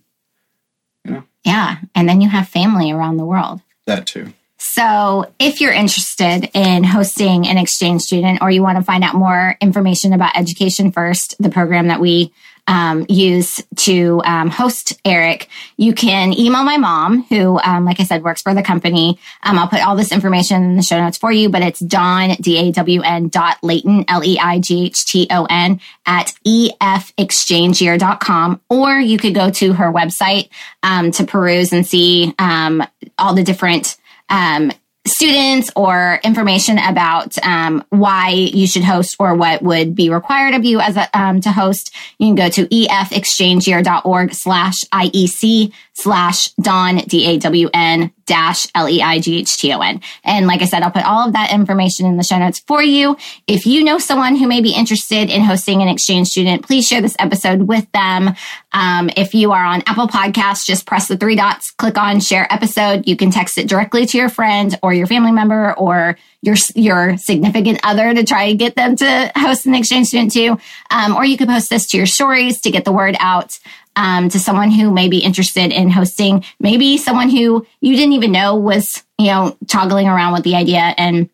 Yeah. 1.45 1.77
And 1.95 2.09
then 2.09 2.21
you 2.21 2.29
have 2.29 2.49
family 2.49 2.91
around 2.93 3.17
the 3.17 3.25
world. 3.25 3.61
that 3.87 4.07
too. 4.07 4.35
So, 4.59 5.33
if 5.39 5.61
you're 5.63 5.73
interested 5.73 6.51
in 6.53 6.85
hosting 6.85 7.47
an 7.49 7.57
exchange 7.57 8.03
student 8.03 8.43
or 8.43 8.51
you 8.51 8.61
want 8.63 8.77
to 8.77 8.83
find 8.85 9.03
out 9.03 9.15
more 9.15 9.57
information 9.63 10.13
about 10.13 10.37
Education 10.37 10.93
First, 10.93 11.37
the 11.41 11.49
program 11.49 11.87
that 11.89 11.99
we 12.01 12.31
um, 12.69 13.05
use 13.09 13.61
to 13.77 14.21
um, 14.25 14.51
host 14.51 15.01
Eric, 15.05 15.49
you 15.77 15.93
can 15.95 16.33
email 16.39 16.63
my 16.63 16.77
mom, 16.77 17.25
who, 17.25 17.59
um, 17.61 17.85
like 17.85 17.99
I 17.99 18.05
said, 18.05 18.23
works 18.23 18.43
for 18.43 18.55
the 18.55 18.63
company. 18.63 19.19
Um, 19.43 19.59
I'll 19.59 19.67
put 19.67 19.85
all 19.85 19.97
this 19.97 20.13
information 20.13 20.63
in 20.63 20.77
the 20.77 20.83
show 20.83 21.03
notes 21.03 21.19
for 21.19 21.33
you, 21.33 21.49
but 21.49 21.63
it's 21.63 21.81
Dawn, 21.81 22.37
D 22.41 22.57
A 22.59 22.71
W 22.71 23.01
N 23.01 23.27
dot 23.29 23.57
Leighton, 23.63 24.05
L 24.07 24.23
E 24.23 24.39
I 24.39 24.61
G 24.61 24.85
H 24.87 25.05
T 25.07 25.27
O 25.31 25.47
N, 25.49 25.81
at 26.07 26.33
efexchangeyear.com. 26.47 28.61
Or 28.69 28.93
you 28.93 29.19
could 29.19 29.35
go 29.35 29.51
to 29.51 29.73
her 29.73 29.91
website 29.91 30.51
um, 30.83 31.11
to 31.13 31.25
peruse 31.25 31.73
and 31.73 31.87
see 31.87 32.35
um, 32.39 32.85
all 33.19 33.33
the 33.35 33.43
different 33.43 33.97
um, 34.29 34.71
students 35.09 35.71
or 35.75 36.21
information 36.23 36.79
about 36.79 37.37
um, 37.45 37.85
why 37.91 38.31
you 38.31 38.67
should 38.67 38.85
host 38.85 39.17
or 39.19 39.35
what 39.35 39.63
would 39.63 39.95
be 39.95 40.11
required 40.11 40.55
of 40.55 40.65
you 40.65 40.81
as 40.81 40.97
a, 40.97 41.09
um, 41.19 41.41
to 41.41 41.51
host, 41.51 41.95
you 42.19 42.29
can 42.29 42.35
go 42.35 42.49
to 42.49 42.67
efexchangeyear.org 42.67 44.35
slash 44.35 44.75
IEC 44.93 45.73
slash 45.95 46.49
Dawn, 46.61 46.99
D-A-W-N 46.99 48.13
dash 48.29 48.67
L-E-I-G-H-T-O-N. 48.75 50.01
And 50.23 50.47
like 50.47 50.63
I 50.63 50.67
said, 50.67 50.83
I'll 50.83 50.93
put 50.93 51.05
all 51.05 51.27
of 51.27 51.33
that 51.33 51.53
information 51.53 52.07
in 52.07 52.17
the 52.17 52.23
show 52.23 52.39
notes 52.39 52.61
for 52.61 52.83
you. 52.83 53.17
If 53.49 53.67
you 53.67 53.83
know 53.83 53.99
someone 53.99 54.37
who 54.37 54.47
may 54.47 54.61
be 54.61 54.75
interested 54.75 55.31
in 55.31 55.43
hosting 55.43 55.83
an 55.83 55.89
exchange 55.89 56.29
student, 56.29 56.65
please 56.65 56.87
share 56.87 57.01
this 57.01 57.17
episode 57.19 57.63
with 57.63 57.91
them. 57.93 58.35
Um, 58.73 59.11
if 59.17 59.35
you 59.35 59.51
are 59.53 59.65
on 59.65 59.83
Apple 59.87 60.07
Podcasts, 60.07 60.65
just 60.65 60.87
press 60.87 61.09
the 61.09 61.17
three 61.17 61.35
dots, 61.35 61.73
click 61.73 61.99
on 61.99 62.21
share 62.21 62.47
episode. 62.53 63.09
You 63.09 63.17
can 63.17 63.31
text 63.31 63.59
it 63.59 63.69
directly 63.69 64.07
to 64.07 64.19
your 64.19 64.29
friend 64.29 64.79
or 64.83 64.93
your 64.93 65.07
family 65.07 65.33
member 65.33 65.73
or 65.75 66.17
your 66.43 66.55
your 66.75 67.17
significant 67.17 67.81
other 67.83 68.15
to 68.15 68.25
try 68.25 68.45
and 68.45 68.59
get 68.59 68.77
them 68.77 68.95
to 68.97 69.33
host 69.35 69.67
an 69.67 69.75
exchange 69.75 70.09
student 70.09 70.33
too. 70.33 70.59
Um, 70.91 71.17
or 71.17 71.25
you 71.25 71.37
could 71.37 71.49
post 71.49 71.71
this 71.71 71.87
to 71.89 71.97
your 71.97 72.07
stories 72.07 72.61
to 72.61 72.71
get 72.71 72.85
the 72.85 72.93
word 72.93 73.17
out 73.19 73.59
um, 73.99 74.29
to 74.29 74.39
someone 74.39 74.71
who 74.71 74.93
may 74.93 75.09
be 75.09 75.19
interested 75.19 75.73
in 75.73 75.91
hosting, 75.91 76.45
maybe 76.61 76.97
someone 76.97 77.29
who 77.29 77.67
you 77.81 77.97
didn't 77.97 78.13
even 78.13 78.31
know 78.31 78.55
was, 78.55 79.03
you 79.19 79.27
know, 79.27 79.57
toggling 79.67 80.07
around 80.07 80.33
with 80.33 80.45
the 80.45 80.55
idea 80.55 80.95
and 80.97 81.29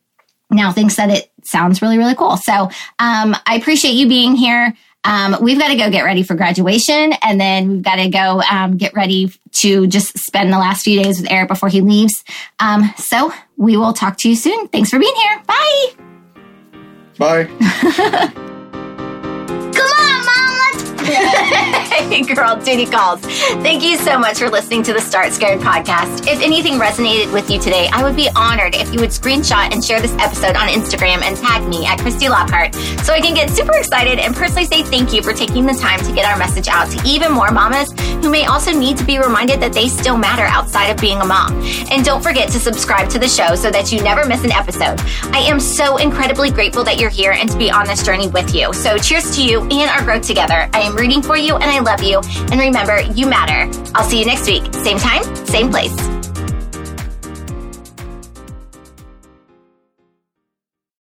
now 0.50 0.72
thinks 0.72 0.96
that 0.96 1.10
it 1.10 1.30
sounds 1.42 1.82
really, 1.82 1.98
really 1.98 2.14
cool. 2.14 2.38
So 2.38 2.70
um, 2.98 3.36
I 3.46 3.58
appreciate 3.60 3.92
you 3.92 4.08
being 4.08 4.34
here. 4.34 4.74
Um, 5.04 5.36
we've 5.42 5.58
got 5.58 5.68
to 5.68 5.76
go 5.76 5.90
get 5.90 6.04
ready 6.04 6.22
for 6.22 6.34
graduation, 6.34 7.12
and 7.20 7.38
then 7.38 7.68
we've 7.68 7.82
got 7.82 7.96
to 7.96 8.08
go 8.08 8.40
um, 8.50 8.78
get 8.78 8.94
ready 8.94 9.30
to 9.56 9.86
just 9.86 10.18
spend 10.18 10.50
the 10.50 10.58
last 10.58 10.84
few 10.84 11.02
days 11.02 11.20
with 11.20 11.30
Eric 11.30 11.48
before 11.48 11.68
he 11.68 11.82
leaves. 11.82 12.24
Um, 12.58 12.90
so 12.96 13.30
we 13.58 13.76
will 13.76 13.92
talk 13.92 14.16
to 14.18 14.30
you 14.30 14.36
soon. 14.36 14.68
Thanks 14.68 14.88
for 14.88 14.98
being 14.98 15.14
here. 15.14 15.42
Bye. 15.46 15.86
Bye. 17.18 17.44
Come 19.74 19.90
on, 20.00 20.24
Mom, 20.24 20.56
let's 20.72 21.80
Hey, 21.94 22.22
girl, 22.22 22.56
duty 22.56 22.86
calls. 22.86 23.20
Thank 23.20 23.84
you 23.84 23.96
so 23.96 24.18
much 24.18 24.38
for 24.38 24.50
listening 24.50 24.82
to 24.82 24.92
the 24.92 25.00
Start 25.00 25.32
Scared 25.32 25.60
podcast. 25.60 26.26
If 26.26 26.42
anything 26.42 26.74
resonated 26.74 27.32
with 27.32 27.48
you 27.48 27.60
today, 27.60 27.88
I 27.92 28.02
would 28.02 28.16
be 28.16 28.28
honored 28.34 28.74
if 28.74 28.92
you 28.92 28.98
would 28.98 29.10
screenshot 29.10 29.72
and 29.72 29.82
share 29.82 30.00
this 30.00 30.12
episode 30.14 30.56
on 30.56 30.66
Instagram 30.68 31.22
and 31.22 31.36
tag 31.36 31.68
me 31.68 31.86
at 31.86 32.00
Chrysty 32.00 32.28
Lockhart 32.28 32.74
so 33.04 33.12
I 33.12 33.20
can 33.20 33.32
get 33.32 33.48
super 33.48 33.76
excited 33.76 34.18
and 34.18 34.34
personally 34.34 34.64
say 34.64 34.82
thank 34.82 35.12
you 35.12 35.22
for 35.22 35.32
taking 35.32 35.66
the 35.66 35.74
time 35.74 36.00
to 36.00 36.12
get 36.12 36.26
our 36.26 36.36
message 36.36 36.66
out 36.66 36.90
to 36.90 37.00
even 37.08 37.30
more 37.30 37.52
mamas 37.52 37.92
who 38.24 38.28
may 38.28 38.44
also 38.46 38.72
need 38.72 38.96
to 38.98 39.04
be 39.04 39.18
reminded 39.18 39.60
that 39.60 39.72
they 39.72 39.86
still 39.86 40.16
matter 40.16 40.44
outside 40.44 40.90
of 40.90 41.00
being 41.00 41.20
a 41.20 41.24
mom. 41.24 41.52
And 41.92 42.04
don't 42.04 42.22
forget 42.22 42.50
to 42.50 42.58
subscribe 42.58 43.08
to 43.10 43.20
the 43.20 43.28
show 43.28 43.54
so 43.54 43.70
that 43.70 43.92
you 43.92 44.02
never 44.02 44.26
miss 44.26 44.42
an 44.42 44.50
episode. 44.50 45.00
I 45.32 45.38
am 45.46 45.60
so 45.60 45.98
incredibly 45.98 46.50
grateful 46.50 46.82
that 46.84 46.98
you're 46.98 47.10
here 47.10 47.32
and 47.32 47.48
to 47.50 47.56
be 47.56 47.70
on 47.70 47.86
this 47.86 48.02
journey 48.02 48.28
with 48.28 48.52
you. 48.52 48.72
So 48.72 48.98
cheers 48.98 49.36
to 49.36 49.44
you 49.44 49.60
and 49.62 49.90
our 49.90 50.02
growth 50.02 50.26
together. 50.26 50.68
I 50.72 50.80
am 50.80 50.96
rooting 50.96 51.22
for 51.22 51.36
you 51.36 51.54
and 51.54 51.70
I 51.70 51.83
love 51.84 52.02
you. 52.02 52.20
And 52.50 52.60
remember, 52.60 53.00
you 53.02 53.26
matter. 53.26 53.70
I'll 53.94 54.08
see 54.08 54.18
you 54.18 54.26
next 54.26 54.46
week. 54.46 54.64
Same 54.74 54.98
time, 54.98 55.22
same 55.46 55.70
place. 55.70 56.13